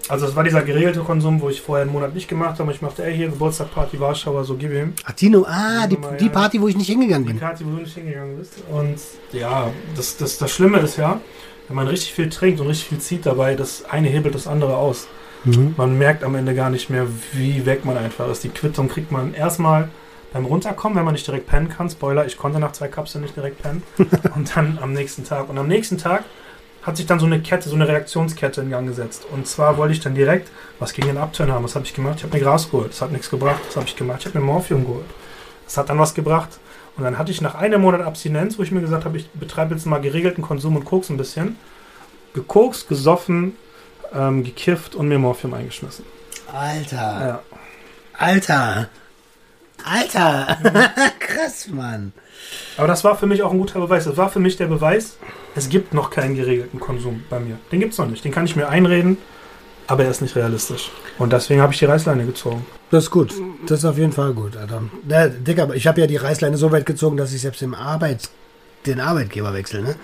[0.10, 2.72] Also es war dieser geregelte Konsum, wo ich vorher einen Monat nicht gemacht habe.
[2.72, 4.94] Ich machte, ey, hier Geburtstagparty Warschauer, so gib ihm.
[5.06, 5.14] Ach,
[5.48, 7.36] ah, die, die Party, wo ich nicht hingegangen bin.
[7.38, 8.56] Die Party, wo du nicht hingegangen bist.
[8.70, 8.98] Und
[9.32, 11.22] ja, das, das, das Schlimme ist ja,
[11.68, 14.76] wenn man richtig viel trinkt und richtig viel zieht dabei, das eine hebelt das andere
[14.76, 15.08] aus.
[15.46, 15.74] Mhm.
[15.78, 18.44] Man merkt am Ende gar nicht mehr, wie weg man einfach ist.
[18.44, 19.90] Die Quittung kriegt man erstmal
[20.34, 21.90] beim Runterkommen, wenn man nicht direkt pennen kann.
[21.90, 23.84] Spoiler, ich konnte nach zwei Kapseln nicht direkt pennen.
[24.36, 25.50] und dann am nächsten Tag.
[25.50, 26.24] Und am nächsten Tag
[26.84, 29.26] hat sich dann so eine Kette, so eine Reaktionskette in Gang gesetzt.
[29.32, 31.64] Und zwar wollte ich dann direkt was gegen den Abturn haben.
[31.64, 32.16] Was habe ich gemacht?
[32.18, 32.92] Ich habe mir Gras geholt.
[32.92, 33.62] Das hat nichts gebracht.
[33.68, 34.20] Was habe ich gemacht?
[34.20, 35.06] Ich habe mir Morphium geholt.
[35.66, 36.50] Das hat dann was gebracht.
[36.98, 39.74] Und dann hatte ich nach einem Monat Abstinenz, wo ich mir gesagt habe, ich betreibe
[39.74, 41.58] jetzt mal geregelten Konsum und Koks ein bisschen.
[42.34, 43.56] Gekokst, gesoffen,
[44.14, 46.06] ähm, gekifft und mir Morphium eingeschmissen.
[46.52, 46.98] Alter.
[46.98, 47.40] Ja.
[48.14, 48.90] Alter.
[49.84, 50.58] Alter.
[51.20, 52.14] Krass, Mann.
[52.78, 54.06] Aber das war für mich auch ein guter Beweis.
[54.06, 55.18] Das war für mich der Beweis,
[55.56, 57.58] es gibt noch keinen geregelten Konsum bei mir.
[57.72, 58.24] Den gibt es noch nicht.
[58.24, 59.18] Den kann ich mir einreden,
[59.88, 60.92] aber er ist nicht realistisch.
[61.20, 62.66] Und deswegen habe ich die Reißleine gezogen.
[62.90, 63.34] Das ist gut.
[63.68, 64.84] Das ist auf jeden Fall gut, Alter.
[65.08, 68.30] Ja, Dicker, ich habe ja die Reißleine so weit gezogen, dass ich selbst im Arbeit,
[68.86, 69.96] den Arbeitgeber wechsle, ne?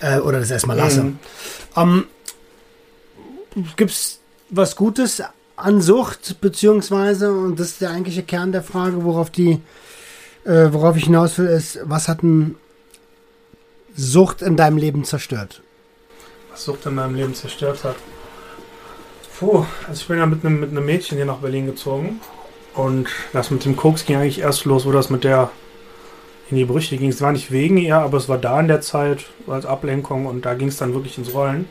[0.00, 1.02] Äh, oder das erstmal lasse.
[1.02, 1.18] Mhm.
[1.76, 2.04] Ähm,
[3.76, 5.22] Gibt es was Gutes
[5.56, 9.60] an Sucht, beziehungsweise, und das ist der eigentliche Kern der Frage, worauf die
[10.46, 12.56] äh, worauf ich hinaus will, ist, was hat ein
[13.94, 15.62] Sucht in deinem Leben zerstört?
[16.50, 17.96] Was Sucht in meinem Leben zerstört hat?
[19.38, 22.20] Puh, also ich bin ja mit einem, mit einem Mädchen hier nach Berlin gezogen.
[22.74, 25.50] Und das mit dem Koks ging eigentlich erst los, wo das mit der
[26.50, 27.08] in die Brüche ging.
[27.08, 30.44] Es war nicht wegen ihr, aber es war da in der Zeit als Ablenkung und
[30.44, 31.66] da ging es dann wirklich ins Rollen.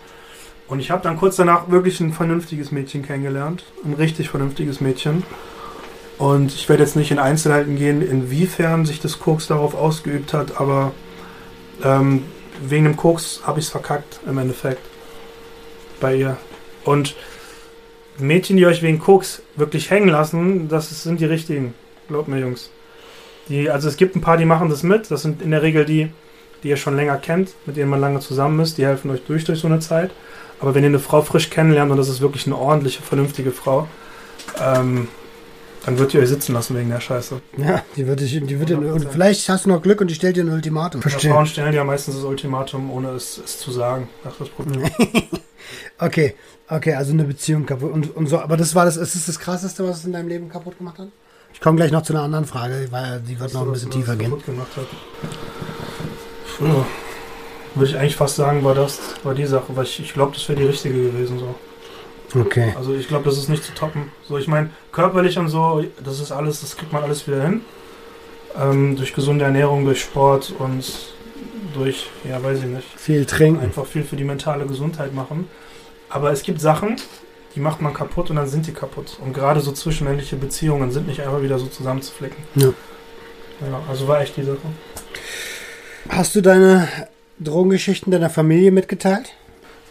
[0.68, 3.64] Und ich habe dann kurz danach wirklich ein vernünftiges Mädchen kennengelernt.
[3.84, 5.24] Ein richtig vernünftiges Mädchen.
[6.18, 10.60] Und ich werde jetzt nicht in Einzelheiten gehen, inwiefern sich das Koks darauf ausgeübt hat,
[10.62, 10.94] aber
[11.84, 12.24] ähm,
[12.62, 14.82] wegen dem Koks habe ich es verkackt im Endeffekt
[16.00, 16.38] bei ihr.
[16.86, 17.16] Und
[18.18, 21.74] Mädchen, die euch wegen Koks wirklich hängen lassen, das sind die richtigen.
[22.08, 22.70] Glaubt mir, Jungs.
[23.50, 25.12] Die, also es gibt ein paar, die machen das mit.
[25.12, 26.12] Das sind in der Regel die,
[26.64, 28.78] die ihr schon länger kennt, mit denen man lange zusammen ist.
[28.78, 30.12] Die helfen euch durch durch so eine Zeit.
[30.60, 33.88] Aber wenn ihr eine Frau frisch kennenlernt und das ist wirklich eine ordentliche, vernünftige Frau,
[34.64, 35.10] ähm,
[35.86, 37.40] dann wird die euch sitzen lassen wegen der Scheiße.
[37.58, 40.16] Ja, die wird dich, die wird dir, und vielleicht hast du noch Glück und die
[40.16, 41.02] stellt dir ein Ultimatum.
[41.02, 41.32] Verstehe.
[41.32, 44.10] Frauen stellen ja meistens das Ultimatum, ohne es, es zu sagen.
[44.24, 44.84] Das ist das Problem.
[46.00, 46.34] okay,
[46.70, 48.40] okay, also eine Beziehung kaputt und, und so.
[48.40, 50.98] Aber das war das, ist das das Krasseste, was es in deinem Leben kaputt gemacht
[50.98, 51.10] hat?
[51.54, 54.16] Ich komme gleich noch zu einer anderen Frage, weil die wird noch ein bisschen tiefer
[54.16, 54.34] gehen.
[54.44, 54.88] Gemacht hat.
[56.58, 56.84] Puh.
[57.76, 60.48] Würde ich eigentlich fast sagen, war das war die Sache, weil ich, ich glaube, das
[60.50, 61.56] wäre die richtige gewesen so.
[62.36, 62.74] Okay.
[62.78, 64.12] Also ich glaube, das ist nicht zu toppen.
[64.28, 67.62] So, ich meine, körperlich und so, das ist alles, das kriegt man alles wieder hin.
[68.60, 70.86] Ähm, durch gesunde Ernährung, durch Sport und
[71.74, 72.88] durch, ja, weiß ich nicht.
[72.96, 73.62] Viel trinken.
[73.62, 75.48] Einfach viel für die mentale Gesundheit machen.
[76.10, 76.98] Aber es gibt Sachen,
[77.56, 79.18] die macht man kaputt und dann sind die kaputt.
[79.24, 82.38] Und gerade so zwischenmännliche Beziehungen sind nicht einfach wieder so zusammenzuflicken.
[82.56, 82.68] Ja.
[83.62, 84.58] Ja, also war echt die Sache.
[86.10, 86.88] Hast du deine
[87.40, 89.34] Drogengeschichten deiner Familie mitgeteilt?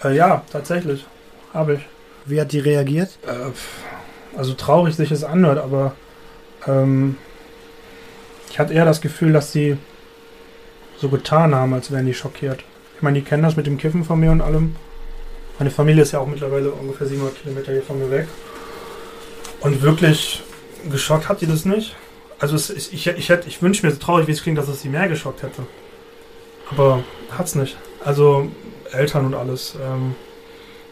[0.03, 1.07] Äh, ja, tatsächlich.
[1.53, 1.81] Habe ich.
[2.27, 3.19] Wie hat die reagiert?
[3.27, 5.95] Äh, also traurig sich es anhört, aber
[6.67, 7.17] ähm,
[8.51, 9.77] ich hatte eher das Gefühl, dass sie
[10.99, 12.65] so getan haben, als wären die schockiert.
[12.97, 14.77] Ich meine, die kennen das mit dem Kiffen von mir und allem.
[15.59, 18.27] Meine Familie ist ja auch mittlerweile ungefähr 700 Kilometer hier von mir weg.
[19.61, 20.43] Und wirklich
[20.91, 21.95] geschockt hat die das nicht.
[22.39, 24.83] Also es, ich, ich, ich, ich wünsche mir so traurig, wie es klingt, dass es
[24.83, 25.63] sie mehr geschockt hätte.
[26.71, 27.05] Aber
[27.37, 27.77] hat's nicht.
[28.05, 28.49] Also
[28.93, 29.75] Eltern und alles.
[29.81, 30.15] Ähm,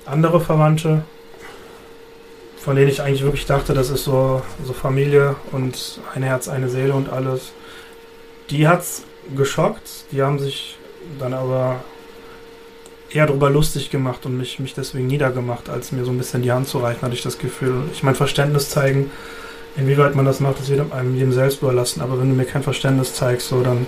[0.04, 1.04] andere Verwandte,
[2.62, 6.68] von denen ich eigentlich wirklich dachte, das ist so, so Familie und ein Herz, eine
[6.68, 7.52] Seele und alles.
[8.50, 9.02] Die hat's
[9.36, 10.04] geschockt.
[10.12, 10.76] Die haben sich
[11.18, 11.82] dann aber
[13.10, 16.52] eher darüber lustig gemacht und mich, mich deswegen niedergemacht, als mir so ein bisschen die
[16.52, 17.82] Hand zu reichen, hatte ich das Gefühl.
[17.92, 19.10] Ich mein Verständnis zeigen,
[19.76, 22.00] inwieweit man das macht, ist jedem, einem jedem selbst überlassen.
[22.00, 23.86] Aber wenn du mir kein Verständnis zeigst, so dann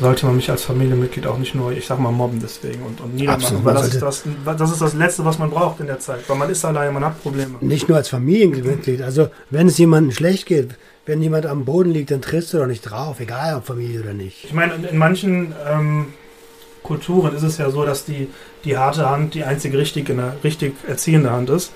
[0.00, 3.14] sollte man mich als Familienmitglied auch nicht nur, ich sag mal, mobben deswegen und, und
[3.14, 3.42] niedermachen.
[3.42, 6.28] Absolut, weil das ist das, das ist das Letzte, was man braucht in der Zeit.
[6.28, 7.56] Weil man ist alleine, man hat Probleme.
[7.60, 9.02] Nicht nur als Familienmitglied.
[9.02, 10.70] Also, wenn es jemandem schlecht geht,
[11.06, 14.14] wenn jemand am Boden liegt, dann trittst du doch nicht drauf, egal ob Familie oder
[14.14, 14.44] nicht.
[14.44, 16.06] Ich meine, in, in manchen ähm,
[16.82, 18.28] Kulturen ist es ja so, dass die,
[18.64, 21.72] die harte Hand die einzige richtig, in der, richtig erziehende Hand ist.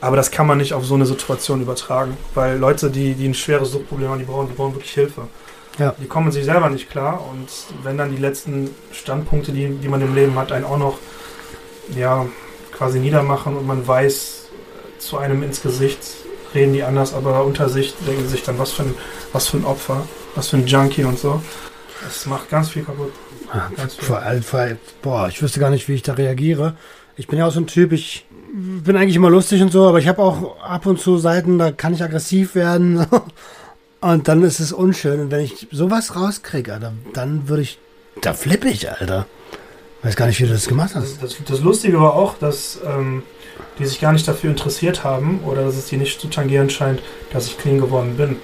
[0.00, 2.16] Aber das kann man nicht auf so eine Situation übertragen.
[2.34, 5.28] Weil Leute, die, die ein schweres Suchtproblem haben, die brauchen, die brauchen wirklich Hilfe.
[5.78, 5.94] Ja.
[5.98, 7.24] Die kommen sich selber nicht klar.
[7.30, 7.48] Und
[7.82, 10.98] wenn dann die letzten Standpunkte, die, die man im Leben hat, einen auch noch
[11.96, 12.26] ja,
[12.72, 14.48] quasi niedermachen und man weiß
[14.98, 16.00] zu einem ins Gesicht,
[16.54, 18.94] reden die anders, aber unter sich denken sie sich dann, was für ein,
[19.32, 21.42] was für ein Opfer, was für ein Junkie und so.
[22.04, 23.12] Das macht ganz viel kaputt.
[23.76, 24.04] Ganz viel.
[24.04, 26.76] Vor allem, vor allem, boah, ich wüsste gar nicht, wie ich da reagiere.
[27.16, 29.98] Ich bin ja auch so ein Typ, ich bin eigentlich immer lustig und so, aber
[29.98, 33.06] ich habe auch ab und zu Seiten, da kann ich aggressiv werden.
[34.02, 35.20] Und dann ist es unschön.
[35.20, 37.78] Und wenn ich sowas rauskriege, Alter, dann würde ich,
[38.20, 39.26] da flippe ich, Alter.
[40.02, 41.22] Weiß gar nicht, wie du das gemacht hast.
[41.22, 43.22] Das, das, das Lustige war auch, dass ähm,
[43.78, 47.00] die sich gar nicht dafür interessiert haben oder dass es die nicht zu tangieren scheint,
[47.32, 48.36] dass ich clean geworden bin.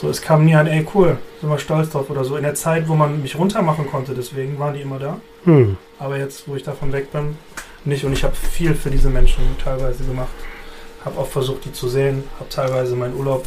[0.00, 2.36] So, es kam nie ein, ey cool, sind wir stolz drauf oder so.
[2.36, 5.20] In der Zeit, wo man mich runtermachen konnte, deswegen waren die immer da.
[5.44, 5.76] Hm.
[5.98, 7.36] Aber jetzt, wo ich davon weg bin,
[7.84, 8.04] nicht.
[8.04, 10.32] Und ich habe viel für diese Menschen teilweise gemacht.
[11.04, 12.24] Habe auch versucht, die zu sehen.
[12.38, 13.46] Habe teilweise meinen Urlaub,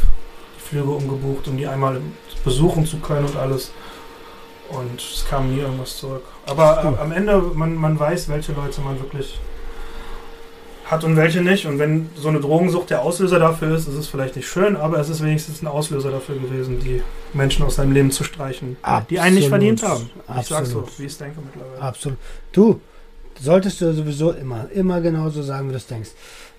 [0.68, 2.02] Flüge umgebucht, um die einmal
[2.44, 3.72] besuchen zu können und alles.
[4.70, 6.24] Und es kam nie irgendwas zurück.
[6.46, 9.40] Aber äh, am Ende, man, man weiß, welche Leute man wirklich
[10.90, 11.66] hat und welche nicht.
[11.66, 15.00] Und wenn so eine Drogensucht der Auslöser dafür ist, ist es vielleicht nicht schön, aber
[15.00, 17.02] es ist wenigstens ein Auslöser dafür gewesen, die
[17.34, 18.78] Menschen aus seinem Leben zu streichen,
[19.10, 19.80] die einen nicht Absolut.
[19.80, 20.10] verdient haben.
[20.40, 21.00] Ich sag's so, Absolut.
[21.00, 21.82] wie ich es denke mittlerweile.
[21.82, 22.18] Absolut.
[22.52, 22.82] Du,
[23.42, 26.12] solltest du sowieso immer, immer genauso sagen, wie du es denkst.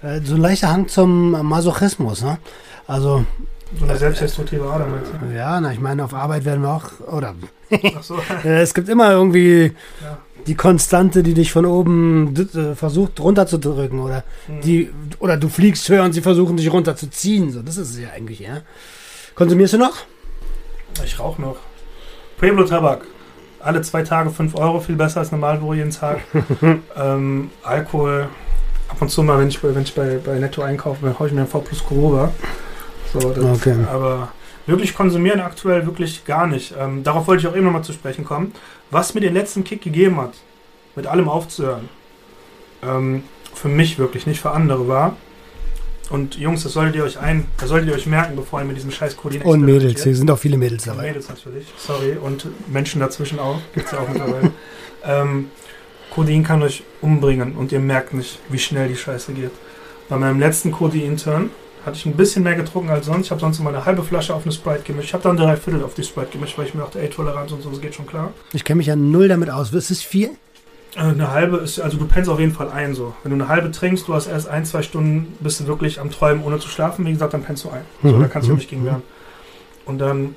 [0.02, 2.38] Äh, so ein leichter Hang zum Masochismus, ne?
[2.86, 3.24] Also,
[3.78, 5.34] So eine selbstdestruktive Ader, meinst du?
[5.36, 7.34] ja, na, ich meine, auf Arbeit werden wir auch, oder,
[7.96, 8.16] Ach so.
[8.44, 10.18] äh, es gibt immer irgendwie Ja.
[10.46, 14.60] die Konstante, die dich von oben äh, versucht runterzudrücken, oder Hm.
[14.62, 18.08] die, oder du fliegst höher und sie versuchen dich runterzuziehen, so, das ist es ja
[18.16, 18.62] eigentlich, ja.
[19.34, 19.96] Konsumierst du noch?
[21.04, 21.56] Ich rauche noch.
[22.38, 23.02] Pueblo Tabak.
[23.60, 26.20] Alle zwei Tage 5 Euro, viel besser als normal wo jeden Tag.
[26.96, 28.28] ähm, Alkohol.
[28.88, 31.32] Ab und zu mal, wenn ich, bei- wenn ich bei, bei Netto einkaufe, haue ich
[31.34, 32.32] mir ein V plus Kuroba.
[33.12, 33.76] So, das, Okay.
[33.90, 34.32] Aber
[34.66, 36.74] wirklich konsumieren aktuell wirklich gar nicht.
[36.78, 38.52] Ähm, darauf wollte ich auch eben nochmal zu sprechen kommen.
[38.90, 40.34] Was mir den letzten Kick gegeben hat,
[40.94, 41.88] mit allem aufzuhören,
[42.82, 43.22] ähm,
[43.54, 45.16] für mich wirklich, nicht für andere war.
[46.10, 48.76] Und Jungs, das solltet ihr euch ein, das solltet ihr euch merken, bevor ihr mit
[48.76, 51.08] diesem scheiß Codein Und Mädels, hier sind auch viele Mädels dabei.
[51.08, 52.16] Mädels natürlich, sorry.
[52.16, 53.60] Und Menschen dazwischen auch.
[53.74, 54.52] Gibt's ja auch mittlerweile.
[55.04, 55.50] ähm,
[56.10, 59.50] Codein kann euch umbringen und ihr merkt nicht, wie schnell die Scheiße geht.
[60.08, 61.50] Bei meinem letzten Codein-Turn
[61.88, 63.26] hatte ich ein bisschen mehr getrunken als sonst.
[63.26, 65.08] Ich habe sonst immer eine halbe Flasche auf eine Sprite gemischt.
[65.08, 67.50] Ich habe dann drei Viertel auf die Sprite gemischt, weil ich mir dachte, ey, Toleranz
[67.52, 68.32] und so, das geht schon klar.
[68.52, 69.72] Ich kenne mich ja null damit aus.
[69.72, 70.30] Ist es viel?
[70.96, 73.14] Äh, Eine halbe ist, also du pennst auf jeden Fall ein so.
[73.22, 76.10] Wenn du eine halbe trinkst, du hast erst ein, zwei Stunden, bist du wirklich am
[76.10, 77.04] Träumen, ohne zu schlafen.
[77.06, 77.82] Wie gesagt, dann pennst du ein.
[78.02, 79.02] So, Mhm, da kannst du mhm, nicht gegen wehren.
[79.84, 80.34] Und dann,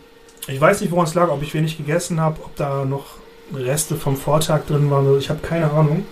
[0.48, 3.06] ich weiß nicht, woran es lag, ob ich wenig gegessen habe, ob da noch
[3.54, 5.18] Reste vom Vortag drin waren.
[5.20, 6.06] Ich habe keine Ahnung.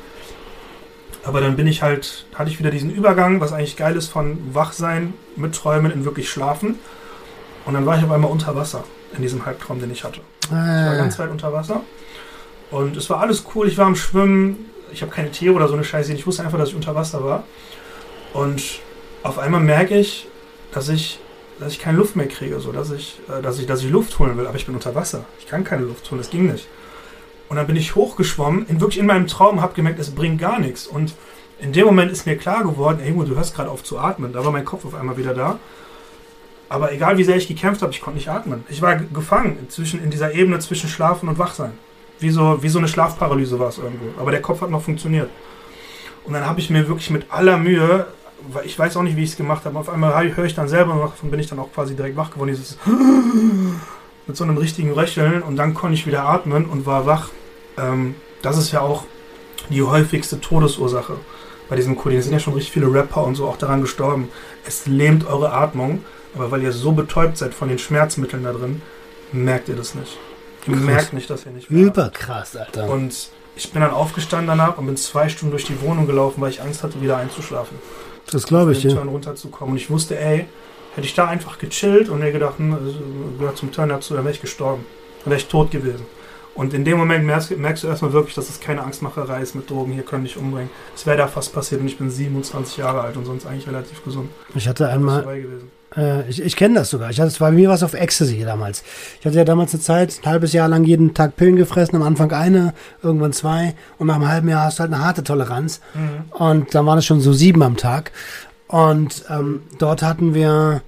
[1.30, 4.40] Aber dann bin ich halt, hatte ich wieder diesen Übergang, was eigentlich geil ist, von
[4.56, 6.80] Wachsein mit Träumen in wirklich Schlafen.
[7.68, 8.84] Und dann war ich auf einmal unter Wasser
[9.16, 10.22] in diesem Halbtraum, den ich hatte.
[10.46, 11.82] Ich war Äh, ganz weit unter Wasser.
[12.72, 13.68] Und es war alles cool.
[13.68, 14.72] Ich war am Schwimmen.
[14.92, 16.12] Ich habe keine Tiere oder so eine Scheiße.
[16.14, 17.44] Ich wusste einfach, dass ich unter Wasser war.
[18.34, 18.64] Und
[19.22, 20.28] auf einmal merke ich,
[20.72, 21.20] dass ich,
[21.60, 22.60] dass ich keine Luft mehr kriege.
[22.60, 24.48] So, dass, ich, äh, dass, ich, dass ich Luft holen will.
[24.48, 25.26] Aber ich bin unter Wasser.
[25.40, 26.20] Ich kann keine Luft holen.
[26.20, 26.68] Das ging nicht.
[27.50, 30.60] Und dann bin ich hochgeschwommen, in, wirklich in meinem Traum, habe gemerkt, es bringt gar
[30.60, 30.86] nichts.
[30.88, 31.16] Und
[31.60, 34.32] in dem Moment ist mir klar geworden, ey, du hörst gerade auf zu atmen.
[34.34, 35.60] Da war mein Kopf auf einmal wieder da.
[36.70, 38.64] Aber egal wie sehr ich gekämpft habe, ich konnte nicht atmen.
[38.70, 41.72] Ich war ge- gefangen zwischen, in dieser Ebene zwischen Schlafen und Wachsein.
[42.20, 44.20] Wie so, wie so eine Schlafparalyse war es irgendwo.
[44.22, 45.30] Aber der Kopf hat noch funktioniert.
[46.26, 48.06] Und dann habe ich mir wirklich mit aller Mühe,
[48.52, 50.68] weil ich weiß auch nicht, wie ich es gemacht habe, auf einmal höre ich dann
[50.68, 52.78] selber noch, davon bin ich dann auch quasi direkt wach geworden, dieses
[54.28, 57.30] mit so einem richtigen Röcheln und dann konnte ich wieder atmen und war wach.
[57.80, 59.06] Ähm, das ist ja auch
[59.70, 61.18] die häufigste Todesursache
[61.70, 62.20] bei diesem Coding.
[62.20, 64.30] Es sind ja schon richtig viele Rapper und so auch daran gestorben.
[64.66, 66.04] Es lähmt eure Atmung,
[66.36, 68.82] aber weil ihr so betäubt seid von den Schmerzmitteln da drin,
[69.32, 70.18] merkt ihr das nicht.
[70.68, 70.84] Ihr Krass.
[70.84, 72.90] merkt nicht, dass ihr nicht mehr überkrass, Alter.
[72.90, 76.50] Und ich bin dann aufgestanden danach und bin zwei Stunden durch die Wohnung gelaufen, weil
[76.50, 77.78] ich Angst hatte, wieder einzuschlafen.
[78.32, 79.00] das glaube ich, ja.
[79.00, 79.74] Runterzukommen.
[79.74, 80.46] Und ich wusste, ey,
[80.96, 82.96] hätte ich da einfach gechillt und mir gedacht, hm, also,
[83.38, 84.86] gehört zum Turn dazu, dann wäre ich gestorben.
[85.24, 86.06] Dann wäre ich tot gewesen.
[86.60, 89.70] Und in dem Moment merkst, merkst du erstmal wirklich, dass es keine Angstmacherei ist mit
[89.70, 90.70] Drogen, hier können dich umbringen.
[90.94, 94.04] Es wäre da fast passiert und ich bin 27 Jahre alt und sonst eigentlich relativ
[94.04, 94.30] gesund.
[94.54, 95.26] Ich hatte einmal.
[95.96, 97.12] Äh, ich ich kenne das sogar.
[97.12, 98.84] Ich hatte, bei mir was auf Ecstasy damals.
[99.22, 102.04] Ich hatte ja damals eine Zeit, ein halbes Jahr lang jeden Tag Pillen gefressen, am
[102.04, 105.80] Anfang eine, irgendwann zwei und nach einem halben Jahr hast du halt eine harte Toleranz.
[105.94, 106.32] Mhm.
[106.34, 108.12] Und dann waren es schon so sieben am Tag.
[108.68, 110.82] Und ähm, dort hatten wir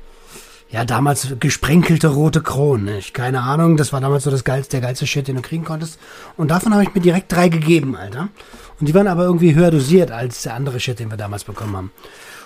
[0.72, 2.86] ja damals gesprenkelte rote Kronen.
[2.86, 3.14] Nicht?
[3.14, 6.00] Keine Ahnung, das war damals so das geilste, der geilste Shit, den du kriegen konntest.
[6.38, 8.30] Und davon habe ich mir direkt drei gegeben, Alter.
[8.80, 11.76] Und die waren aber irgendwie höher dosiert als der andere Shit, den wir damals bekommen
[11.76, 11.92] haben.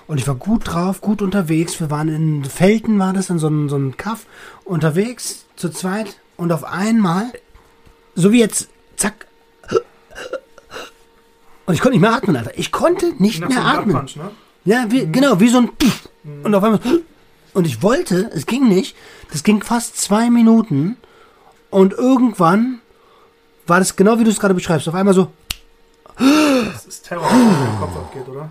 [0.08, 1.80] Und ich war gut drauf, gut unterwegs.
[1.80, 4.26] Wir waren in Felten, war das, in so einem so einem Kaff,
[4.64, 6.20] unterwegs, zu zweit.
[6.38, 7.32] Und auf einmal,
[8.16, 9.28] so wie jetzt, zack.
[11.66, 12.52] Und ich konnte nicht mehr atmen, Alter.
[12.56, 13.96] Ich konnte nicht Nach mehr so atmen.
[13.96, 14.30] Punch, ne?
[14.66, 16.10] Ja, wie, genau, wie so ein Pff.
[16.44, 16.80] Und auf einmal
[17.56, 18.96] und ich wollte, es ging nicht.
[19.32, 20.98] Das ging fast zwei Minuten
[21.72, 22.80] und irgendwann
[23.68, 24.88] war das genau wie du es gerade beschreibst.
[24.88, 25.30] Auf einmal so,
[26.18, 28.50] Das ist Terror, was den Kopf abgeht, oder?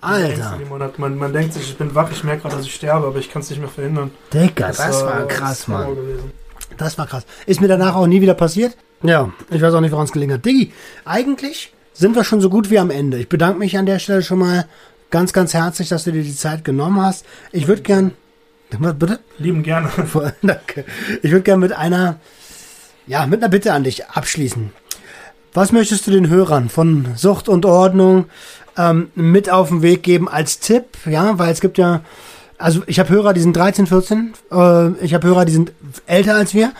[0.00, 2.74] Alter, Man, hat- man, man denkt sich, ich bin wach, ich merke gerade, dass ich
[2.74, 4.10] sterbe, aber ich kann es nicht mehr verhindern.
[4.34, 5.96] Digga, das war äh, krass, Mann.
[6.76, 7.24] Das war krass.
[7.46, 8.76] Ist mir danach auch nie wieder passiert.
[9.02, 10.44] Ja, ich weiß auch nicht, woran es gelingen hat.
[10.44, 10.72] Diggi,
[11.04, 13.18] eigentlich sind wir schon so gut wie am Ende.
[13.18, 14.66] Ich bedanke mich an der Stelle schon mal
[15.10, 17.24] ganz, ganz herzlich, dass du dir die Zeit genommen hast.
[17.52, 18.12] Ich würde gern,
[18.78, 19.20] bitte?
[19.38, 19.90] Lieben gerne.
[20.42, 20.84] Danke.
[21.22, 22.20] Ich würde gerne mit einer,
[23.06, 24.72] ja, mit einer Bitte an dich abschließen.
[25.54, 28.26] Was möchtest du den Hörern von Sucht und Ordnung
[28.78, 30.84] ähm, mit auf den Weg geben als Tipp?
[31.04, 32.00] Ja, weil es gibt ja,
[32.56, 35.72] also ich habe Hörer, die sind 13, 14, äh, ich habe Hörer, die sind
[36.06, 36.72] älter als wir.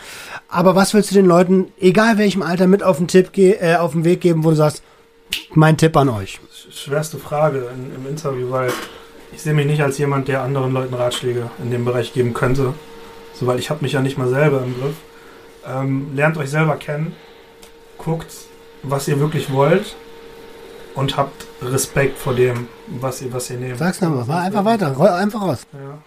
[0.48, 3.92] Aber was willst du den Leuten, egal welchem Alter, mit auf den Tipp äh, auf
[3.92, 4.83] den Weg geben, wo du sagst,
[5.55, 6.40] mein Tipp an euch?
[6.70, 8.70] Schwerste Frage in, im Interview, weil
[9.33, 12.75] ich sehe mich nicht als jemand, der anderen Leuten Ratschläge in dem Bereich geben könnte.
[13.35, 14.97] So, weil ich habe mich ja nicht mal selber im Griff.
[15.66, 17.14] Ähm, lernt euch selber kennen,
[17.99, 18.33] guckt,
[18.83, 19.95] was ihr wirklich wollt
[20.95, 23.79] und habt Respekt vor dem, was ihr, was ihr nehmt.
[23.79, 25.66] Sag's nochmal, war einfach weiter, roll einfach raus.
[25.73, 25.99] Ja.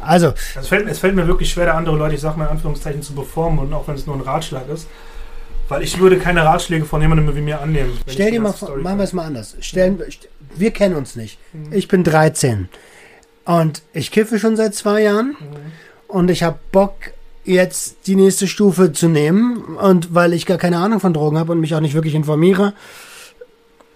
[0.00, 2.50] Also, es, fällt, es fällt mir wirklich schwer, da andere Leute, ich sag mal in
[2.52, 4.86] Anführungszeichen, zu beformen und auch wenn es nur ein Ratschlag ist.
[5.68, 7.98] Weil ich würde keine Ratschläge von jemandem wie mir annehmen.
[8.06, 9.54] Stell dir mal vor, machen wir es mal anders.
[9.60, 11.38] Stellen, st- wir kennen uns nicht.
[11.52, 11.72] Mhm.
[11.72, 12.68] Ich bin 13
[13.44, 15.56] und ich kiffe schon seit zwei Jahren Mhm.
[16.08, 16.94] und ich habe Bock
[17.44, 21.52] jetzt die nächste Stufe zu nehmen und weil ich gar keine Ahnung von Drogen habe
[21.52, 22.72] und mich auch nicht wirklich informiere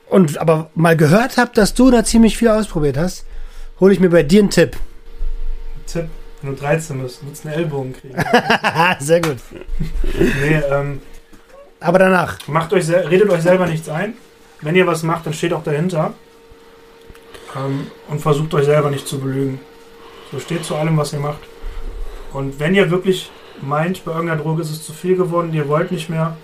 [0.08, 3.24] und aber mal gehört habe, dass du da ziemlich viel ausprobiert hast,
[3.80, 4.76] hole ich mir bei dir einen Tipp.
[5.86, 6.06] Tipp,
[6.40, 8.14] wenn du 13 bist, willst du einen Ellbogen kriegen.
[9.00, 9.36] Sehr gut.
[10.14, 11.00] nee, ähm,
[11.82, 12.38] Aber danach.
[12.46, 14.14] macht euch, redet euch selber nichts ein.
[14.60, 16.14] Wenn ihr was macht, dann steht auch dahinter.
[17.56, 19.60] Ähm, und versucht euch selber nicht zu belügen.
[20.30, 21.40] So steht zu allem, was ihr macht.
[22.32, 25.92] Und wenn ihr wirklich meint, bei irgendeiner Droge ist es zu viel geworden, ihr wollt
[25.92, 26.36] nicht mehr,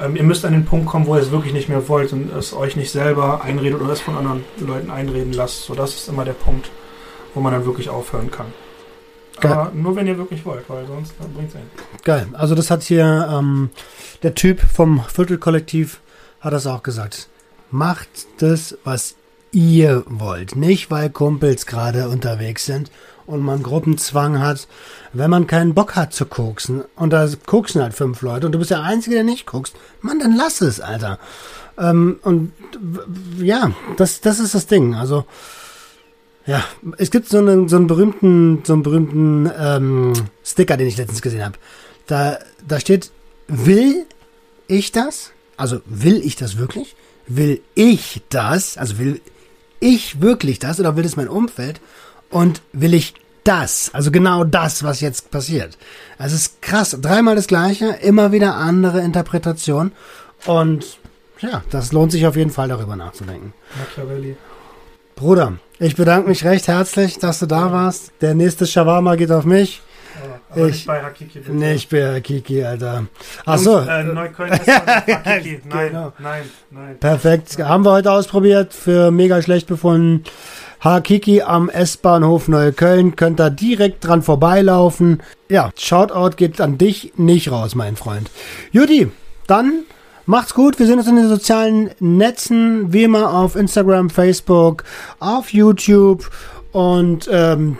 [0.00, 2.32] ähm, ihr müsst an den Punkt kommen, wo ihr es wirklich nicht mehr wollt und
[2.32, 5.64] es euch nicht selber einredet oder es von anderen Leuten einreden lasst.
[5.64, 6.70] So, das ist immer der Punkt,
[7.34, 8.52] wo man dann wirklich aufhören kann.
[9.40, 9.52] Geil.
[9.52, 12.02] Aber nur wenn ihr wirklich wollt, weil sonst bringt es nichts.
[12.04, 12.28] Geil.
[12.32, 13.70] Also das hat hier ähm,
[14.22, 16.00] der Typ vom Viertelkollektiv
[16.40, 17.28] hat das auch gesagt.
[17.70, 18.08] Macht
[18.38, 19.14] das, was
[19.52, 20.56] ihr wollt.
[20.56, 22.90] Nicht, weil Kumpels gerade unterwegs sind
[23.26, 24.66] und man Gruppenzwang hat.
[25.12, 28.58] Wenn man keinen Bock hat zu koksen und da koksen halt fünf Leute und du
[28.58, 31.18] bist der Einzige, der nicht guckst, Mann, dann lass es, Alter.
[31.78, 32.52] Ähm, und
[33.38, 34.94] ja, das, das ist das Ding.
[34.94, 35.24] Also
[36.46, 36.64] Ja,
[36.98, 40.12] es gibt so einen, so einen berühmten, so einen berühmten ähm,
[40.44, 41.58] Sticker, den ich letztens gesehen habe.
[42.06, 43.10] Da, da steht,
[43.46, 44.06] will
[44.66, 45.30] ich das?
[45.56, 46.96] Also will ich das wirklich?
[47.28, 48.76] Will ich das?
[48.76, 49.20] Also will
[49.78, 51.80] ich wirklich das oder will es mein Umfeld?
[52.30, 53.14] Und will ich
[53.44, 53.90] das?
[53.92, 55.78] Also genau das, was jetzt passiert.
[56.18, 56.96] Also es ist krass.
[57.00, 59.92] Dreimal das Gleiche, immer wieder andere Interpretation.
[60.46, 60.98] Und
[61.40, 63.52] ja, das lohnt sich auf jeden Fall darüber nachzudenken.
[63.78, 64.36] Machiavelli.
[65.16, 68.12] Bruder, ich bedanke mich recht herzlich, dass du da warst.
[68.20, 69.80] Der nächste Shawarma geht auf mich.
[70.50, 71.38] Aber Ich- nicht bei Hakiki.
[71.38, 71.52] Bitte.
[71.52, 73.06] Nee, ich bin Kiki, Alter.
[73.46, 75.60] Ach so, Und, äh, Neukölln ist Hakiki.
[75.68, 76.12] Nein, Genau.
[76.18, 76.98] nein, nein.
[77.00, 77.58] perfekt.
[77.58, 80.24] Haben wir heute ausprobiert, für mega schlecht befunden.
[80.80, 83.16] Hakiki am S-Bahnhof Neukölln.
[83.16, 85.22] Könnt ihr direkt dran vorbeilaufen.
[85.48, 88.30] Ja, Shoutout geht an dich nicht raus, mein Freund.
[88.72, 89.10] Judy,
[89.46, 89.84] dann
[90.26, 90.78] macht's gut.
[90.78, 94.84] Wir sehen uns in den sozialen Netzen, wie immer auf Instagram, Facebook,
[95.20, 96.30] auf YouTube
[96.72, 97.76] und ähm,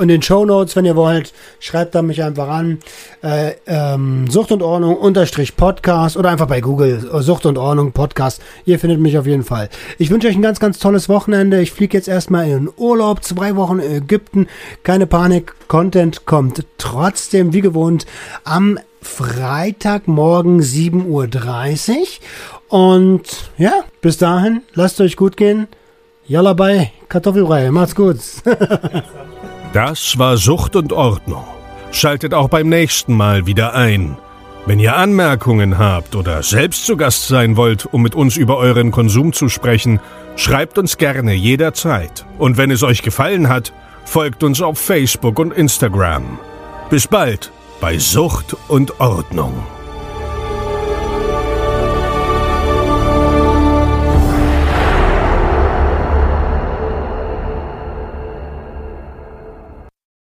[0.00, 2.78] in den Show Notes, wenn ihr wollt, schreibt da mich einfach an.
[3.22, 7.92] Äh, ähm, Sucht und Ordnung unterstrich Podcast oder einfach bei Google äh, Sucht und Ordnung
[7.92, 8.40] Podcast.
[8.64, 9.68] Ihr findet mich auf jeden Fall.
[9.98, 11.60] Ich wünsche euch ein ganz, ganz tolles Wochenende.
[11.60, 14.48] Ich fliege jetzt erstmal in Urlaub, zwei Wochen in Ägypten.
[14.84, 18.06] Keine Panik, Content kommt trotzdem wie gewohnt
[18.44, 22.06] am Freitagmorgen 7.30 Uhr.
[22.68, 25.68] Und ja, bis dahin, lasst euch gut gehen.
[26.26, 28.18] Yalla bye, Kartoffelbrei, macht's gut.
[29.72, 31.44] Das war Sucht und Ordnung.
[31.92, 34.16] Schaltet auch beim nächsten Mal wieder ein.
[34.66, 38.90] Wenn ihr Anmerkungen habt oder selbst zu Gast sein wollt, um mit uns über euren
[38.90, 40.00] Konsum zu sprechen,
[40.34, 42.26] schreibt uns gerne jederzeit.
[42.36, 43.72] Und wenn es euch gefallen hat,
[44.04, 46.40] folgt uns auf Facebook und Instagram.
[46.90, 49.79] Bis bald bei Sucht und Ordnung.